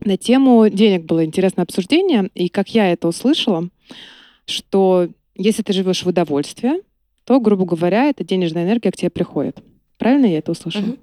[0.00, 3.68] На тему денег было интересное обсуждение, и как я это услышала,
[4.46, 6.82] что если ты живешь в удовольствии,
[7.24, 9.62] то, грубо говоря, эта денежная энергия к тебе приходит.
[9.98, 10.82] Правильно я это услышала?
[10.82, 10.98] Мгм.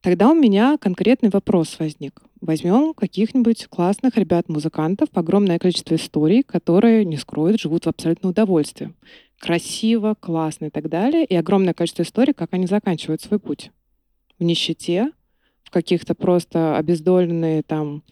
[0.00, 2.20] Тогда у меня конкретный вопрос возник.
[2.40, 8.92] Возьмем каких-нибудь классных ребят-музыкантов, огромное количество историй, которые, не скроют, живут в абсолютном удовольствии.
[9.38, 11.24] Красиво, классно и так далее.
[11.24, 13.70] И огромное количество историй, как они заканчивают свой путь.
[14.38, 15.12] В нищете,
[15.62, 18.02] в каких-то просто обездоленные там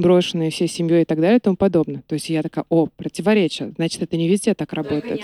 [0.00, 2.02] брошенные всей семьей и так далее и тому подобное.
[2.06, 3.72] То есть я такая, о, противоречие.
[3.76, 5.22] Значит, это не везде так работает.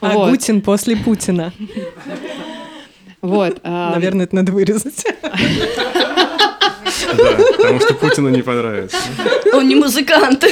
[0.00, 0.30] А Вот.
[0.30, 1.52] Гутин после Путина.
[3.20, 3.60] Вот.
[3.62, 5.04] а, Наверное, это надо вырезать.
[7.16, 8.96] Да, потому что Путину не понравится.
[9.52, 10.44] Он не музыкант.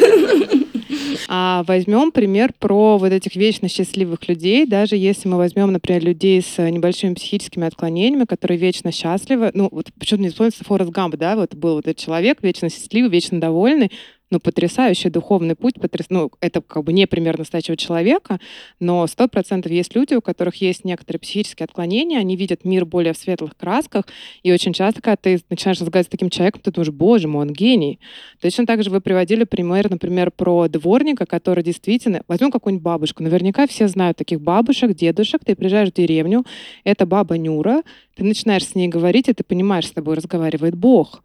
[1.28, 6.40] А возьмем пример про вот этих вечно счастливых людей, даже если мы возьмем, например, людей
[6.40, 9.50] с э, небольшими психическими отклонениями, которые вечно счастливы.
[9.54, 13.10] Ну, вот почему-то мне вспомнился Форест Гамп, да, вот был вот этот человек, вечно счастливый,
[13.10, 13.90] вечно довольный,
[14.30, 16.06] ну, потрясающий духовный путь, потряс...
[16.10, 18.38] ну, это как бы не пример настоящего человека,
[18.80, 23.12] но сто процентов есть люди, у которых есть некоторые психические отклонения, они видят мир более
[23.12, 24.04] в светлых красках,
[24.42, 27.52] и очень часто, когда ты начинаешь разговаривать с таким человеком, ты думаешь, боже мой, он
[27.52, 28.00] гений.
[28.40, 32.22] Точно так же вы приводили пример, например, про дворника, который действительно...
[32.28, 33.22] Возьмем какую-нибудь бабушку.
[33.22, 35.42] Наверняка все знают таких бабушек, дедушек.
[35.44, 36.44] Ты приезжаешь в деревню,
[36.84, 37.82] это баба Нюра,
[38.16, 41.22] ты начинаешь с ней говорить, и ты понимаешь, с тобой разговаривает Бог.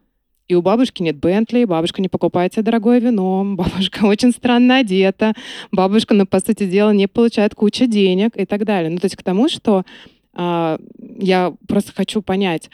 [0.48, 5.34] И у бабушки нет Бентли, бабушка не покупает себе дорогое вино, бабушка очень странно одета,
[5.72, 8.90] бабушка, ну, по сути дела, не получает кучу денег и так далее.
[8.90, 9.84] Ну, то есть к тому, что
[10.34, 10.78] а,
[11.18, 12.70] я просто хочу понять,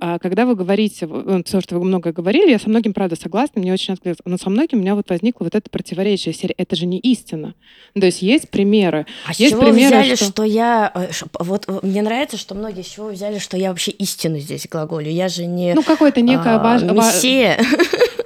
[0.00, 1.08] а, когда вы говорите,
[1.44, 4.50] все, что вы много говорили, я со многим, правда, согласна, мне очень откликается, но со
[4.50, 6.34] многим у меня вот возникло вот это противоречие.
[6.34, 7.54] Серия, Это же не истина.
[7.94, 9.06] То есть есть примеры.
[9.26, 10.42] А с Есть чего вы примеры, взяли, что- что...
[10.44, 10.92] я...
[10.94, 11.08] э,
[11.40, 14.66] Вот э, мне нравится, что многие с чего вы взяли, что я вообще истину здесь
[14.70, 15.10] глаголю.
[15.10, 16.82] Я же не Ну, какое-то некое а, ваш...
[16.82, 17.58] ва- мессия.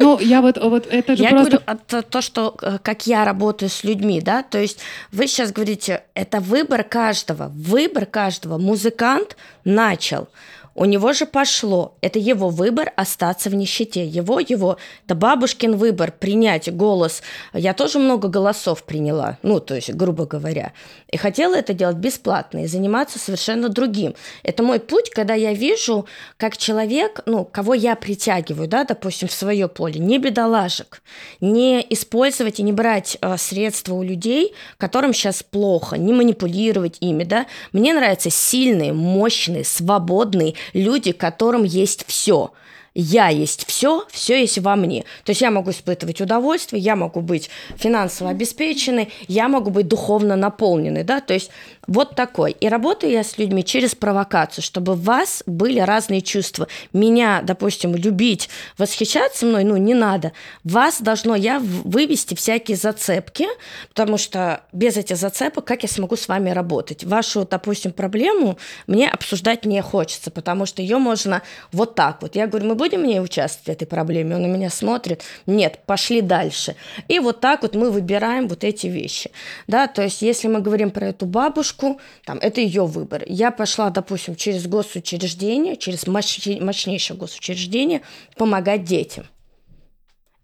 [0.01, 1.59] Ну, я вот, вот это же Я просто...
[1.59, 4.81] говорю это то, что э, как я работаю с людьми, да, то есть
[5.13, 8.59] вы сейчас говорите, это выбор каждого, выбор каждого.
[8.59, 10.27] Музыкант начал,
[10.75, 16.13] у него же пошло, это его выбор остаться в нищете, его, его, это бабушкин выбор
[16.13, 17.23] принять голос.
[17.53, 20.73] Я тоже много голосов приняла, ну, то есть, грубо говоря,
[21.11, 24.15] и хотела это делать бесплатно и заниматься совершенно другим.
[24.43, 26.07] Это мой путь, когда я вижу,
[26.37, 31.03] как человек, ну, кого я притягиваю, да, допустим, в свое поле, не бедолажек,
[31.41, 37.25] не использовать и не брать э, средства у людей, которым сейчас плохо, не манипулировать ими,
[37.25, 37.47] да.
[37.73, 42.53] Мне нравятся сильные, мощные, свободные люди, которым есть все.
[42.95, 45.03] Я есть все, все есть во мне.
[45.25, 50.37] То есть я могу испытывать удовольствие, я могу быть финансово обеспеченной, я могу быть духовно
[50.37, 51.51] наполненной, да, то есть
[51.87, 52.53] вот такой.
[52.53, 56.69] И работаю я с людьми через провокацию, чтобы у вас были разные чувства.
[56.93, 60.33] Меня, допустим, любить, восхищаться мной, ну, не надо.
[60.63, 63.47] Вас должно я вывести всякие зацепки,
[63.89, 67.05] потому что без этих зацепок как я смогу с вами работать?
[67.05, 72.37] Вашу, допустим, проблему мне обсуждать не хочется, потому что ее можно вот так вот.
[72.37, 74.35] Я говорю, мы будем мне участвовать в этой проблеме?
[74.35, 76.75] Он на меня смотрит, нет, пошли дальше.
[77.07, 79.31] И вот так вот мы выбираем вот эти вещи.
[79.69, 83.23] Да, то есть если мы говорим про эту бабушку, там, это ее выбор.
[83.27, 88.01] Я пошла, допустим, через госучреждение, через мощнейшее госучреждение
[88.37, 89.27] помогать детям.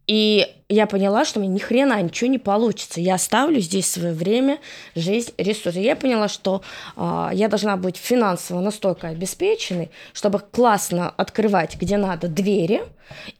[0.08, 3.00] И я поняла, что мне ни хрена ничего не получится.
[3.00, 4.58] Я оставлю здесь свое время,
[4.94, 5.80] жизнь, ресурсы.
[5.80, 6.62] Я поняла, что
[6.96, 12.82] э, я должна быть финансово настолько обеспеченной, чтобы классно открывать, где надо, двери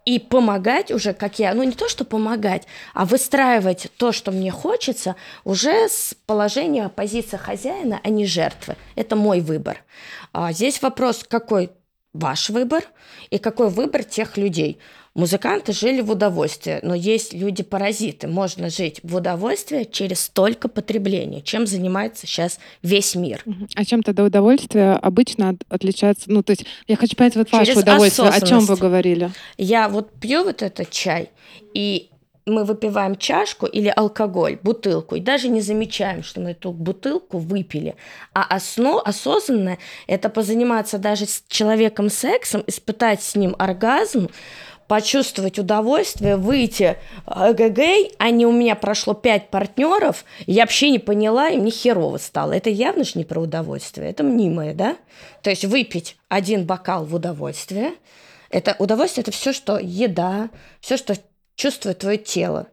[0.05, 4.51] и помогать уже, как я, ну не то, что помогать, а выстраивать то, что мне
[4.51, 8.77] хочется, уже с положения позиции хозяина, а не жертвы.
[8.95, 9.85] Это мой выбор.
[10.33, 11.71] А здесь вопрос, какой
[12.13, 12.85] ваш выбор
[13.31, 14.79] и какой выбор тех людей.
[15.15, 18.29] Музыканты жили в удовольствии, но есть люди-паразиты.
[18.29, 23.43] Можно жить в удовольствии через столько потребления, чем занимается сейчас весь мир.
[23.75, 26.31] А чем тогда удовольствие обычно отличается?
[26.31, 28.29] Ну, то есть я хочу понять вот ваше через удовольствие.
[28.29, 29.31] О чем вы говорили?
[29.57, 31.31] Я вот пью вот этот чай,
[31.75, 32.11] и
[32.49, 37.95] мы выпиваем чашку или алкоголь, бутылку, и даже не замечаем, что мы эту бутылку выпили.
[38.35, 44.29] А основ, осознанно это позаниматься даже с человеком сексом, испытать с ним оргазм,
[44.89, 51.51] почувствовать удовольствие, выйти эгэгэй, а не у меня прошло пять партнеров, я вообще не поняла,
[51.51, 52.55] и мне херово стало.
[52.55, 54.97] Это явно же не про удовольствие, это мнимое, да?
[55.43, 57.93] То есть выпить один бокал в удовольствие,
[58.51, 60.49] это удовольствие, это все, что еда,
[60.81, 61.15] все, что
[61.55, 62.69] чувствует твое тело,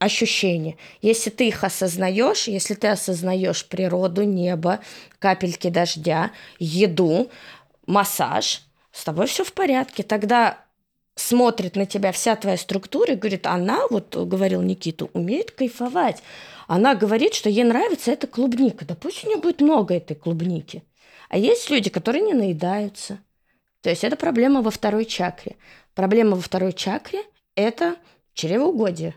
[0.00, 0.76] ощущения.
[1.00, 4.80] Если ты их осознаешь, если ты осознаешь природу, небо,
[5.20, 7.30] капельки дождя, еду,
[7.86, 10.02] массаж, с тобой все в порядке.
[10.02, 10.58] Тогда
[11.14, 16.22] смотрит на тебя вся твоя структура и говорит, она, вот говорил Никиту, умеет кайфовать.
[16.66, 18.84] Она говорит, что ей нравится эта клубника.
[18.84, 20.82] Да пусть у нее будет много этой клубники.
[21.28, 23.18] А есть люди, которые не наедаются.
[23.82, 25.56] То есть это проблема во второй чакре.
[25.94, 27.22] Проблема во второй чакре–
[27.56, 27.96] это
[28.34, 29.14] чревоугодие.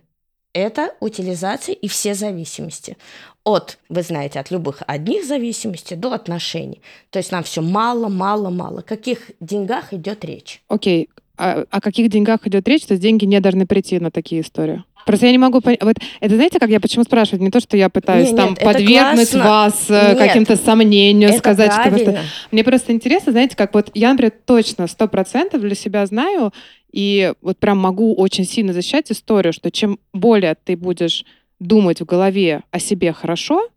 [0.53, 2.97] Это утилизация и все зависимости.
[3.43, 6.81] От, вы знаете, от любых одних зависимостей до отношений.
[7.09, 8.79] То есть нам все мало, мало, мало.
[8.79, 10.63] О каких деньгах идет речь?
[10.69, 14.11] Окей, okay о, о каких деньгах идет речь, то есть деньги не должны прийти на
[14.11, 14.83] такие истории.
[15.05, 15.83] Просто я не могу понять.
[15.83, 17.43] Вот это знаете, как я почему спрашиваю?
[17.43, 21.73] Не то, что я пытаюсь нет, там нет, подвергнуть вас э, каким-то сомнению, это сказать,
[21.75, 21.97] правильно.
[21.97, 22.29] что просто.
[22.51, 26.51] Мне просто интересно, знаете, как вот я, например, точно сто процентов для себя знаю,
[26.91, 31.23] и вот прям могу очень сильно защищать историю, что чем более ты будешь
[31.59, 33.67] думать в голове о себе хорошо,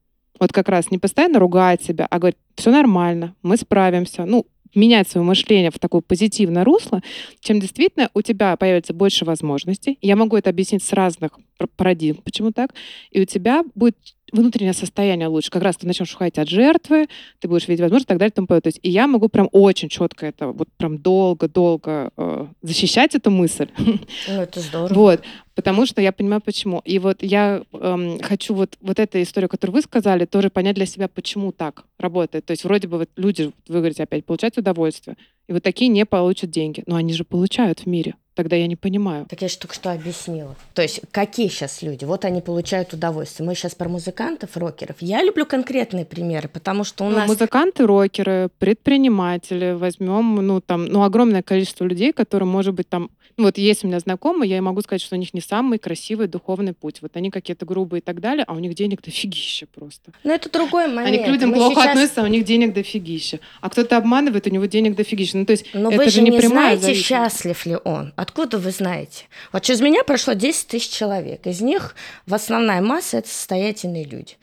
[0.41, 4.25] вот как раз не постоянно ругать себя, а говорить, все нормально, мы справимся.
[4.25, 7.03] Ну, менять свое мышление в такое позитивное русло,
[7.41, 9.99] чем действительно у тебя появится больше возможностей.
[10.03, 11.33] Я могу это объяснить с разных
[11.77, 12.75] парадигм, почему так.
[13.11, 13.97] И у тебя будет
[14.33, 15.51] внутреннее состояние лучше.
[15.51, 17.09] Как раз ты начнешь уходить от жертвы,
[17.41, 18.31] ты будешь видеть возможность и так далее.
[18.31, 22.47] И, тому То есть, и я могу прям очень четко это, вот прям долго-долго э,
[22.63, 23.69] защищать эту мысль.
[23.79, 24.95] Ну, это здорово.
[24.95, 25.23] Вот.
[25.59, 26.83] Потому что я понимаю, почему.
[26.85, 30.87] И вот я эм, хочу вот, вот эту историю, которую вы сказали, тоже понять для
[30.87, 32.45] себя, почему так работает.
[32.45, 35.17] То есть вроде бы вот люди, вы говорите опять, получают удовольствие,
[35.49, 36.85] и вот такие не получат деньги.
[36.87, 38.15] Но они же получают в мире.
[38.35, 39.27] Тогда я не понимаю.
[39.29, 40.55] Так я же только что объяснила.
[40.75, 42.05] То есть какие сейчас люди?
[42.05, 43.45] Вот они получают удовольствие.
[43.45, 44.95] Мы сейчас про музыкантов, рокеров.
[45.01, 47.27] Я люблю конкретные примеры, потому что у ну, нас...
[47.27, 49.73] Музыканты, рокеры, предприниматели.
[49.73, 53.11] Возьмем, ну, там, ну, огромное количество людей, которые, может быть, там
[53.45, 56.73] вот есть у меня знакомые, я могу сказать, что у них не самый красивый духовный
[56.73, 57.01] путь.
[57.03, 60.13] Вот они какие-то грубые и так далее, а у них денег дофигища просто.
[60.25, 61.09] Но это другой момент.
[61.09, 61.87] Они к людям Мы плохо сейчас...
[61.91, 63.41] относятся, а у них денег дофигища.
[63.61, 65.39] А кто-то обманывает, у него денег дофигища.
[65.39, 67.07] Ну, то есть Но это вы же не, не знаете, зависимость.
[67.07, 68.13] счастлив ли он.
[68.17, 69.25] Откуда вы знаете?
[69.53, 71.47] Вот через меня прошло 10 тысяч человек.
[71.47, 71.95] Из них
[72.27, 74.35] в основная масса– это состоятельные люди.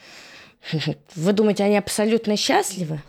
[1.15, 3.01] Вы думаете, они абсолютно счастливы?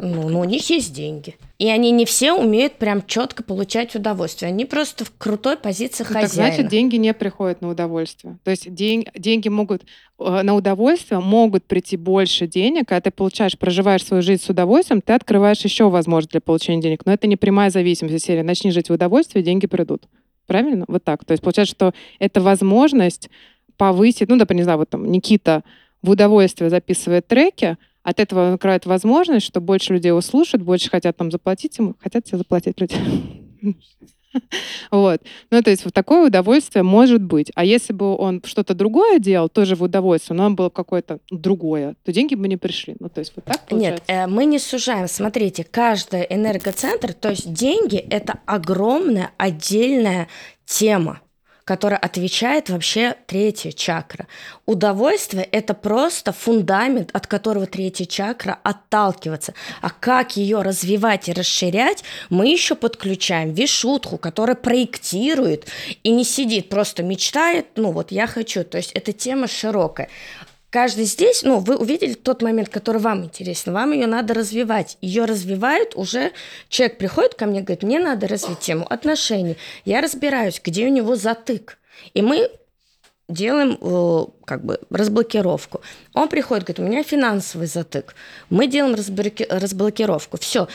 [0.00, 1.36] Ну, ну, у них есть деньги.
[1.58, 4.48] И они не все умеют прям четко получать удовольствие.
[4.48, 6.28] Они просто в крутой позиции ну, хозяина.
[6.28, 8.38] Так значит, деньги не приходят на удовольствие.
[8.42, 9.82] То есть день, деньги могут
[10.18, 15.00] э, на удовольствие могут прийти больше денег, когда ты получаешь, проживаешь свою жизнь с удовольствием,
[15.00, 17.06] ты открываешь еще возможность для получения денег.
[17.06, 18.24] Но это не прямая зависимость.
[18.24, 20.04] Серии начни жить в удовольствии, деньги придут.
[20.46, 20.84] Правильно?
[20.88, 21.24] Вот так.
[21.24, 23.30] То есть получается, что это возможность
[23.76, 25.62] повысить, ну, например, не знаю, вот там Никита
[26.02, 31.16] в удовольствие записывает треки, от этого открывает возможность, что больше людей его слушают, больше хотят
[31.16, 32.94] там заплатить ему, хотят тебе заплатить люди.
[34.90, 35.20] Вот.
[35.52, 37.52] Ну, то есть вот такое удовольствие может быть.
[37.54, 41.94] А если бы он что-то другое делал, тоже в удовольствие, но он было какое-то другое,
[42.02, 42.96] то деньги бы не пришли.
[42.98, 44.04] Ну, то есть вот так Нет, получается?
[44.08, 45.06] э, мы не сужаем.
[45.06, 50.26] Смотрите, каждый энергоцентр, то есть деньги– это огромная отдельная
[50.66, 51.20] тема
[51.64, 54.26] которая отвечает вообще третья чакра.
[54.66, 59.54] Удовольствие– это просто фундамент, от которого третья чакра отталкивается.
[59.80, 65.66] А как ее развивать и расширять, мы еще подключаем вишутху, которая проектирует
[66.02, 68.64] и не сидит, просто мечтает, ну вот я хочу.
[68.64, 70.08] То есть эта тема широкая
[70.74, 74.98] каждый здесь, ну, вы увидели тот момент, который вам интересен, вам ее надо развивать.
[75.00, 76.32] Ее развивают уже,
[76.68, 79.56] человек приходит ко мне, говорит, мне надо развить тему отношений.
[79.84, 81.78] Я разбираюсь, где у него затык.
[82.12, 82.50] И мы
[83.28, 85.80] делаем э, как бы разблокировку.
[86.12, 88.16] Он приходит, говорит, у меня финансовый затык.
[88.50, 90.38] Мы делаем разблокировку.
[90.38, 90.66] Все.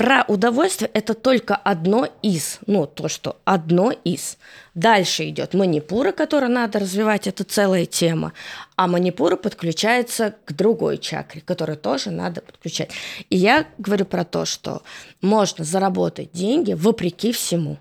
[0.00, 4.38] Про удовольствие это только одно из, ну, то, что одно из.
[4.74, 8.32] Дальше идет манипура, которую надо развивать, это целая тема.
[8.76, 12.92] А манипура подключается к другой чакре, которую тоже надо подключать.
[13.28, 14.80] И я говорю про то, что
[15.20, 17.76] можно заработать деньги вопреки всему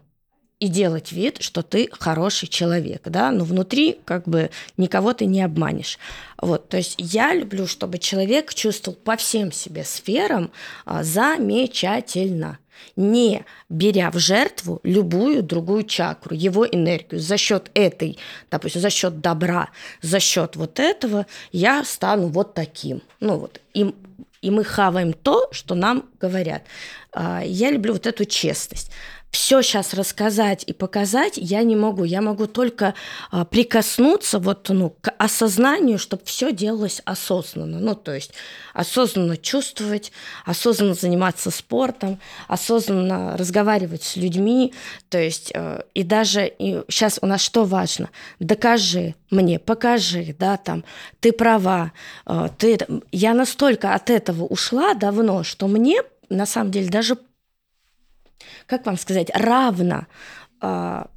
[0.59, 5.41] и делать вид, что ты хороший человек, да, но внутри как бы никого ты не
[5.41, 5.97] обманешь.
[6.37, 10.51] Вот, то есть я люблю, чтобы человек чувствовал по всем себе сферам
[10.85, 12.59] а, замечательно,
[12.95, 17.21] не беря в жертву любую другую чакру, его энергию.
[17.21, 18.17] За счет этой,
[18.51, 19.69] допустим, за счет добра,
[20.01, 23.01] за счет вот этого я стану вот таким.
[23.21, 23.93] Ну вот, и,
[24.41, 26.63] и мы хаваем то, что нам говорят.
[27.13, 28.91] А, я люблю вот эту честность
[29.31, 32.03] все сейчас рассказать и показать я не могу.
[32.03, 32.95] Я могу только
[33.31, 37.79] а, прикоснуться вот, ну, к осознанию, чтобы все делалось осознанно.
[37.79, 38.31] Ну, то есть
[38.73, 40.11] осознанно чувствовать,
[40.45, 44.73] осознанно заниматься спортом, осознанно разговаривать с людьми.
[45.09, 48.09] То есть э, и даже и сейчас у нас что важно?
[48.39, 50.83] Докажи мне, покажи, да, там,
[51.19, 51.91] ты права,
[52.25, 52.79] э, ты...
[53.11, 57.17] Я настолько от этого ушла давно, что мне на самом деле даже
[58.65, 60.07] как вам сказать, равно
[60.61, 61.07] а,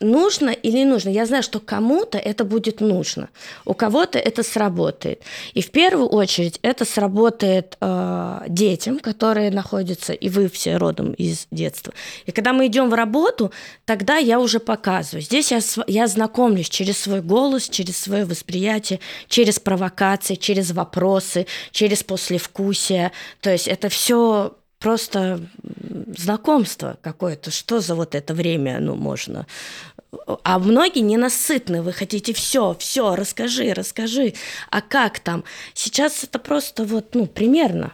[0.00, 1.10] нужно или нужно.
[1.10, 3.28] Я знаю, что кому-то это будет нужно,
[3.64, 5.22] у кого-то это сработает.
[5.52, 11.46] И в первую очередь это сработает э, детям, которые находятся, и вы все родом из
[11.50, 11.92] детства.
[12.26, 13.52] И когда мы идем в работу,
[13.84, 15.22] тогда я уже показываю.
[15.22, 22.02] Здесь я, я знакомлюсь через свой голос, через свое восприятие, через провокации, через вопросы, через
[22.02, 23.12] послевкусие.
[23.40, 25.40] То есть это все просто
[26.16, 29.46] знакомство какое-то, что за вот это время, ну, можно.
[30.42, 34.34] А многие ненасытны, вы хотите все, все, расскажи, расскажи.
[34.70, 35.44] А как там?
[35.74, 37.92] Сейчас это просто вот, ну, примерно.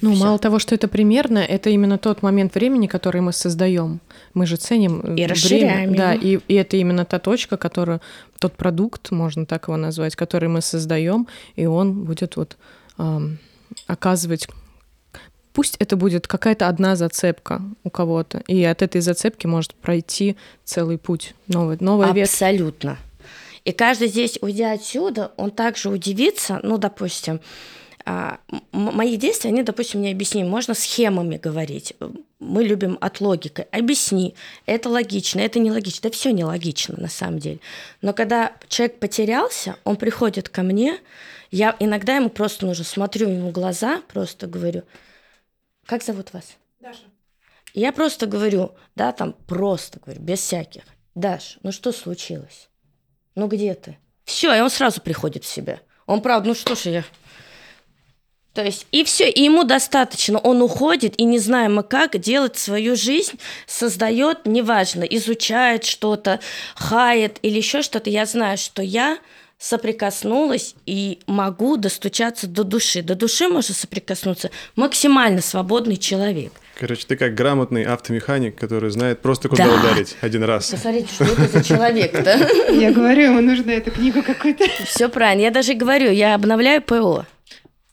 [0.00, 0.24] Ну, Всё.
[0.24, 4.00] мало того, что это примерно, это именно тот момент времени, который мы создаем.
[4.34, 5.28] Мы же ценим и время.
[5.28, 5.94] расширяем.
[5.96, 8.00] Да, и, и это именно та точка, которую,
[8.38, 11.26] тот продукт, можно так его назвать, который мы создаем,
[11.56, 12.56] и он будет вот
[12.98, 13.38] эм,
[13.88, 14.46] оказывать
[15.52, 20.96] Пусть это будет какая-то одна зацепка у кого-то, и от этой зацепки может пройти целый
[20.96, 22.32] путь, новый, новая ветвь.
[22.32, 22.98] Абсолютно.
[23.64, 27.40] И каждый здесь, уйдя отсюда, он также удивится, ну, допустим,
[28.06, 28.38] а,
[28.72, 30.48] мои действия, они, допустим, не объяснимы.
[30.48, 31.94] Можно схемами говорить.
[32.38, 33.66] Мы любим от логики.
[33.72, 36.08] Объясни, это логично, это нелогично.
[36.08, 37.58] Да все нелогично на самом деле.
[38.00, 40.98] Но когда человек потерялся, он приходит ко мне,
[41.50, 44.82] я иногда ему просто нужно смотрю ему в глаза, просто говорю–
[45.90, 46.44] как зовут вас?
[46.78, 47.02] Даша.
[47.74, 50.84] Я просто говорю, да, там просто говорю, без всяких.
[51.16, 52.68] Даш, ну что случилось?
[53.34, 53.98] Ну где ты?
[54.24, 55.80] Все, и он сразу приходит в себя.
[56.06, 57.04] Он правда, ну что ж я...
[58.54, 60.38] То есть, и все, и ему достаточно.
[60.38, 66.38] Он уходит, и не знаем как, делать свою жизнь, создает, неважно, изучает что-то,
[66.76, 68.10] хает или еще что-то.
[68.10, 69.18] Я знаю, что я
[69.60, 73.02] соприкоснулась и могу достучаться до души.
[73.02, 76.52] До души можно соприкоснуться максимально свободный человек.
[76.78, 79.74] Короче, ты как грамотный автомеханик, который знает просто, куда да.
[79.74, 80.70] ударить один раз.
[80.70, 82.72] Посмотрите, что это за человек-то.
[82.72, 84.64] Я говорю, ему нужно эту книгу какую-то.
[84.86, 85.42] Все правильно.
[85.42, 87.26] Я даже говорю, я обновляю ПО.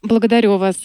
[0.01, 0.77] Благодарю вас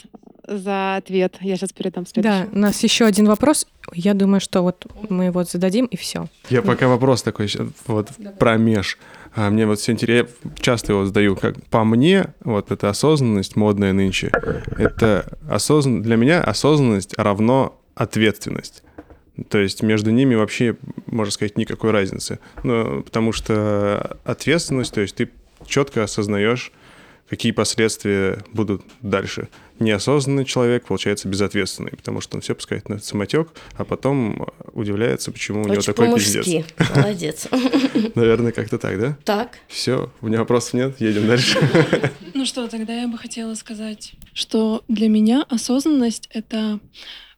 [0.49, 1.37] за ответ.
[1.41, 2.45] Я сейчас передам следующий.
[2.45, 3.69] Да, у нас еще один вопрос.
[3.93, 6.27] Я думаю, что вот мы его зададим, и все.
[6.51, 7.49] Я пока вопрос такой
[7.87, 8.09] вот
[8.41, 8.99] про меж.
[9.35, 10.31] А мне вот все интересно,
[10.61, 14.31] часто его задаю, как по мне, вот эта осознанность модная нынче,
[14.77, 18.83] это осознанность, для меня осознанность равно ответственность.
[19.49, 20.77] То есть между ними вообще,
[21.07, 22.39] можно сказать, никакой разницы.
[22.63, 25.31] Ну, потому что ответственность, то есть ты
[25.67, 26.71] четко осознаешь,
[27.33, 29.49] какие последствия будут дальше.
[29.79, 33.49] Неосознанный человек, получается, безответственный, потому что он все пускает на самотек,
[33.79, 36.67] а потом удивляется, почему у него Очень такой пиздец.
[36.95, 37.49] Молодец.
[38.15, 39.17] Наверное, как-то так, да?
[39.25, 39.57] Так.
[39.69, 41.59] Все, у меня вопросов нет, едем дальше.
[42.35, 46.81] Ну что, тогда я бы хотела сказать, что для меня осознанность— это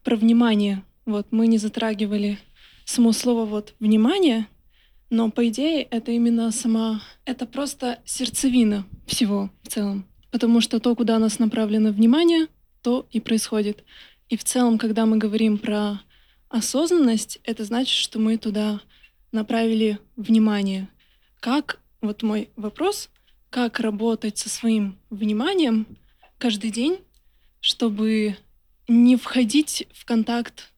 [0.03, 0.83] про внимание.
[1.05, 2.39] Вот мы не затрагивали
[2.85, 4.49] само слово вот «внимание»,
[5.15, 7.01] но по идее это именно сама...
[7.25, 10.07] Это просто сердцевина всего в целом.
[10.33, 12.49] Потому что то, куда нас направлено внимание,
[12.83, 13.85] то и происходит.
[14.29, 16.01] И в целом, когда мы говорим про
[16.49, 18.81] осознанность, это значит, что мы туда
[19.31, 20.89] направили внимание.
[21.39, 23.09] Как, вот мой вопрос,
[23.51, 25.87] как работать со своим вниманием
[26.39, 26.99] каждый день,
[27.61, 28.37] чтобы
[28.89, 30.73] не входить в контакт,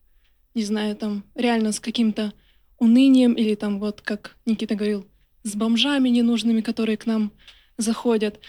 [0.53, 2.35] не знаю, там, реально с каким-то
[2.79, 5.07] унынием или там, вот как Никита говорил,
[5.43, 7.33] с бомжами ненужными, которые к нам
[7.79, 8.41] заходят.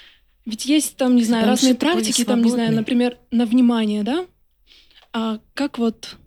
[0.46, 4.26] Ведь есть там, не знаю, Бомжи разные практики, там, не знаю, например, на внимание, да?
[5.14, 6.18] А как вот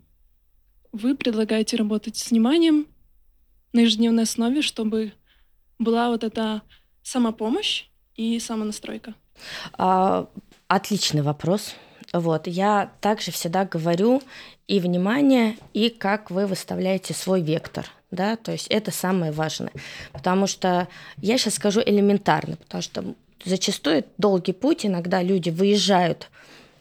[0.91, 2.87] вы предлагаете работать с вниманием
[3.73, 5.13] на ежедневной основе, чтобы
[5.79, 6.61] была вот эта
[7.01, 9.15] самопомощь и самонастройка?
[9.73, 10.27] А,
[10.67, 11.75] Отличный вопрос.
[12.13, 14.21] Вот, я также всегда говорю
[14.67, 19.71] и внимание, и как вы выставляете свой вектор, да, то есть это самое важное,
[20.11, 23.05] потому что я сейчас скажу элементарно, потому что
[23.45, 26.29] зачастую долгий путь, иногда люди выезжают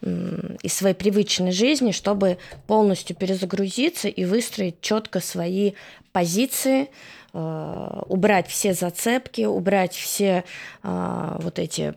[0.03, 5.73] из своей привычной жизни, чтобы полностью перезагрузиться и выстроить четко свои
[6.13, 6.89] позиции,
[7.35, 10.45] э, убрать все зацепки, убрать все
[10.83, 11.95] э, вот эти,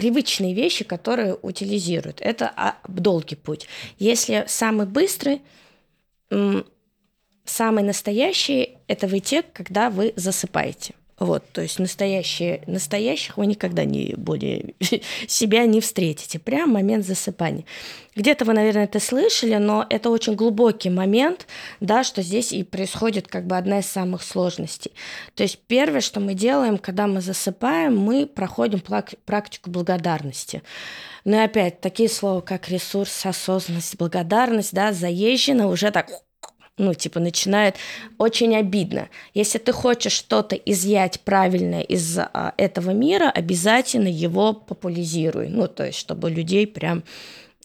[0.00, 2.22] привычные вещи, которые утилизируют.
[2.22, 3.66] Это а, долгий путь.
[3.98, 5.42] Если самый быстрый,
[7.44, 10.94] самый настоящий, это вы те, когда вы засыпаете.
[11.20, 14.74] Вот, то есть настоящие, настоящих вы никогда не более
[15.28, 16.38] себя не встретите.
[16.38, 17.66] Прям момент засыпания.
[18.16, 21.46] Где-то вы, наверное, это слышали, но это очень глубокий момент,
[21.80, 24.92] да, что здесь и происходит как бы одна из самых сложностей.
[25.34, 28.80] То есть первое, что мы делаем, когда мы засыпаем, мы проходим
[29.26, 30.62] практику благодарности.
[31.26, 36.10] Ну и опять, такие слова, как ресурс, осознанность, благодарность, да, заезжено уже так
[36.80, 37.76] ну, типа, начинает
[38.18, 39.08] очень обидно.
[39.34, 45.48] Если ты хочешь что-то изъять правильное из а, этого мира, обязательно его популяризируй.
[45.48, 47.04] Ну, то есть, чтобы людей прям...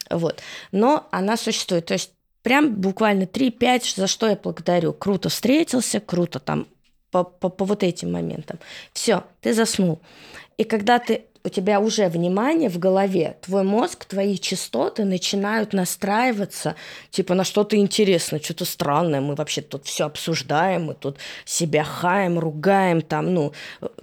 [0.09, 0.41] Вот.
[0.71, 1.85] Но она существует.
[1.85, 2.11] То есть,
[2.43, 4.93] прям буквально 3-5, за что я благодарю.
[4.93, 6.67] Круто встретился, круто там
[7.09, 8.59] по, по, по вот этим моментам.
[8.91, 9.99] Все, ты заснул.
[10.57, 16.75] И когда ты у тебя уже внимание в голове, твой мозг, твои частоты начинают настраиваться,
[17.11, 22.39] типа на что-то интересное, что-то странное, мы вообще тут все обсуждаем, мы тут себя хаем,
[22.39, 23.53] ругаем, там, ну,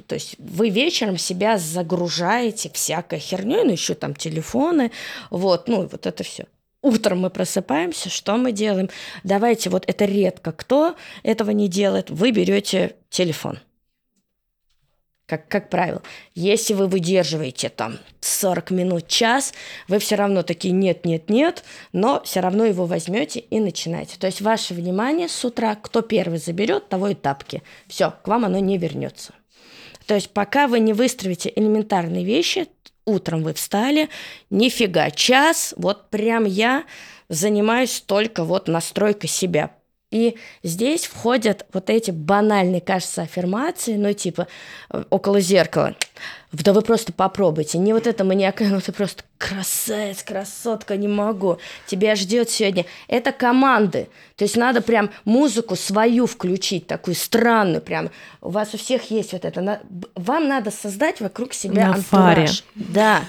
[0.06, 4.92] то есть вы вечером себя загружаете всякой херней, ну, еще там телефоны,
[5.30, 6.44] вот, ну, вот это все.
[6.80, 8.88] Утром мы просыпаемся, что мы делаем?
[9.24, 13.58] Давайте, вот это редко кто этого не делает, вы берете телефон
[15.26, 16.02] как, как правило.
[16.34, 19.54] Если вы выдерживаете там 40 минут, час,
[19.88, 24.16] вы все равно такие нет, нет, нет, но все равно его возьмете и начинаете.
[24.18, 27.62] То есть ваше внимание с утра, кто первый заберет, того и тапки.
[27.86, 29.32] Все, к вам оно не вернется.
[30.06, 32.66] То есть пока вы не выстроите элементарные вещи,
[33.04, 34.08] утром вы встали,
[34.50, 36.84] нифига, час, вот прям я
[37.28, 39.70] занимаюсь только вот настройкой себя.
[40.12, 44.46] И здесь входят вот эти банальные, кажется, аффирмации, ну, типа,
[44.90, 45.96] э, около зеркала.
[46.52, 47.78] Да вы просто попробуйте.
[47.78, 51.58] Не вот это маниакальное, ну ты просто красавец, красотка, не могу.
[51.86, 52.84] Тебя ждет сегодня.
[53.08, 54.08] Это команды.
[54.36, 58.10] То есть надо прям музыку свою включить, такую странную прям.
[58.40, 59.80] У вас у всех есть вот это.
[60.14, 62.04] Вам надо создать вокруг себя На антураж.
[62.08, 62.48] фаре.
[62.74, 63.20] Да.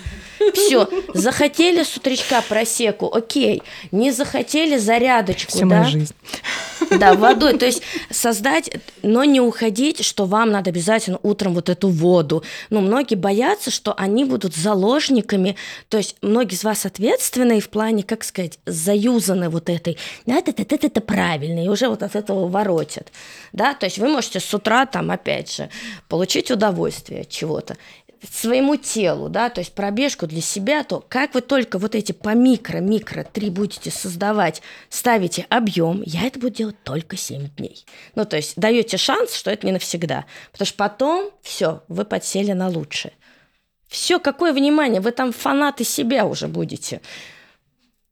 [0.54, 0.90] Все.
[1.14, 3.64] Захотели с утречка просеку, окей.
[3.92, 5.66] Не захотели зарядочку, Всю да?
[5.78, 6.14] мою жизнь.
[7.00, 7.58] Да, водой.
[7.58, 8.70] То есть создать,
[9.04, 12.44] но не уходить, что вам надо обязательно утром вот эту воду.
[12.70, 15.56] Ну, многие боятся, что они будут заложниками.
[15.90, 19.98] То есть многие из вас ответственные в плане, как сказать, заюзаны вот этой.
[20.26, 23.12] Да, это, это, это, это правильно, и уже вот от этого воротят.
[23.52, 25.70] Да, то есть вы можете с утра там, опять же,
[26.08, 27.78] получить удовольствие от чего-то
[28.32, 32.30] своему телу, да, то есть пробежку для себя, то как вы только вот эти по
[32.30, 37.86] микро-микро три будете создавать, ставите объем, я это буду делать только 7 дней.
[38.16, 40.26] Ну, то есть даете шанс, что это не навсегда.
[40.52, 43.14] Потому что потом все, вы подсели на лучшее.
[43.88, 47.02] Все, какое внимание, вы там фанаты себя уже будете.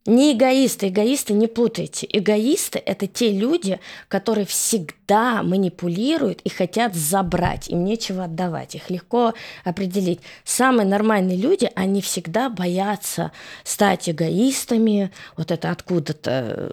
[0.08, 2.08] Не эгоисты, эгоисты не путайте.
[2.10, 9.36] Эгоисты– это те люди, которые всегда манипулируют и хотят забрать, им нечего отдавать, их легко
[9.64, 10.20] определить.
[10.44, 13.32] Самые нормальные люди, они всегда боятся
[13.64, 16.72] стать эгоистами, вот это откуда-то.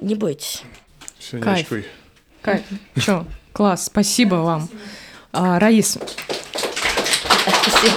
[0.00, 0.62] Не бойтесь.
[1.18, 1.68] Все, Кайф.
[2.42, 2.62] Кайф.
[2.96, 4.68] Чё, класс, спасибо вам.
[5.32, 5.98] А, Раис,
[7.44, 7.96] Спасибо.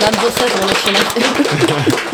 [0.00, 2.00] Надо было с этого начинать.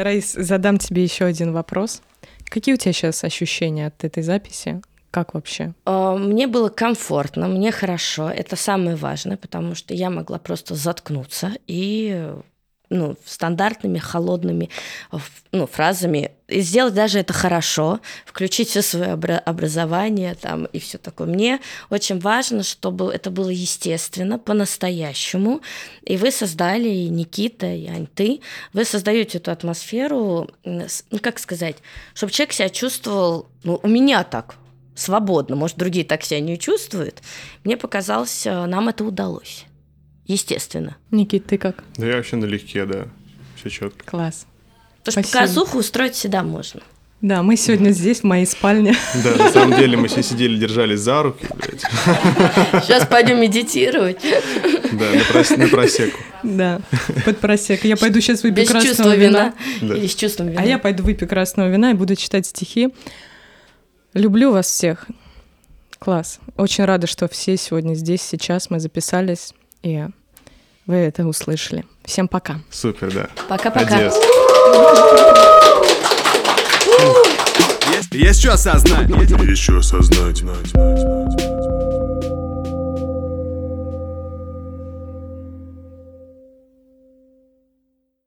[0.00, 2.00] Раис, задам тебе еще один вопрос.
[2.46, 4.80] Какие у тебя сейчас ощущения от этой записи?
[5.10, 5.74] Как вообще?
[5.84, 8.30] Э, Мне было комфортно, мне хорошо.
[8.30, 12.32] Это самое важное, потому что я могла просто заткнуться и
[12.90, 14.68] ну, стандартными холодными
[15.52, 20.98] ну, фразами и сделать даже это хорошо, включить все свое обра- образование там и все
[20.98, 21.28] такое.
[21.28, 25.60] Мне очень важно, чтобы это было естественно, по-настоящему.
[26.02, 28.40] И вы создали, и Никита, и Ань, ты,
[28.72, 31.76] вы создаете эту атмосферу, ну как сказать,
[32.14, 34.56] чтобы человек себя чувствовал, ну у меня так,
[34.96, 37.22] свободно, может, другие так себя не чувствуют.
[37.62, 39.64] Мне показалось, э, нам это удалось.
[40.32, 40.96] Естественно.
[41.10, 41.82] Никит, ты как?
[41.96, 43.06] Да я вообще налегке, да.
[43.56, 44.04] Все четко.
[44.04, 44.46] Класс.
[45.04, 46.82] Потому что показуху устроить всегда можно.
[47.20, 48.94] Да, мы сегодня здесь, в моей спальне.
[49.24, 51.80] Да, на самом деле мы все сидели, держались за руки, блядь.
[52.84, 54.18] Сейчас пойдем медитировать.
[54.22, 56.18] Да, на, прос- на просеку.
[56.44, 56.80] Да,
[57.24, 57.84] под просек.
[57.84, 59.54] Я пойду сейчас выпью Без красного чувства вина.
[59.80, 59.88] вина.
[59.94, 59.96] Да.
[59.98, 60.62] Или с чувством вина.
[60.62, 62.90] А я пойду выпью красного вина и буду читать стихи.
[64.14, 65.06] Люблю вас всех.
[65.98, 66.38] Класс.
[66.56, 69.52] Очень рада, что все сегодня здесь, сейчас мы записались,
[69.82, 70.06] и
[70.86, 71.84] вы это услышали.
[72.04, 72.60] Всем пока.
[72.70, 73.28] Супер, да.
[73.48, 73.98] Пока-пока.
[73.98, 74.22] Есть,
[78.12, 79.08] есть что осознать.
[79.08, 80.42] Еще осознать.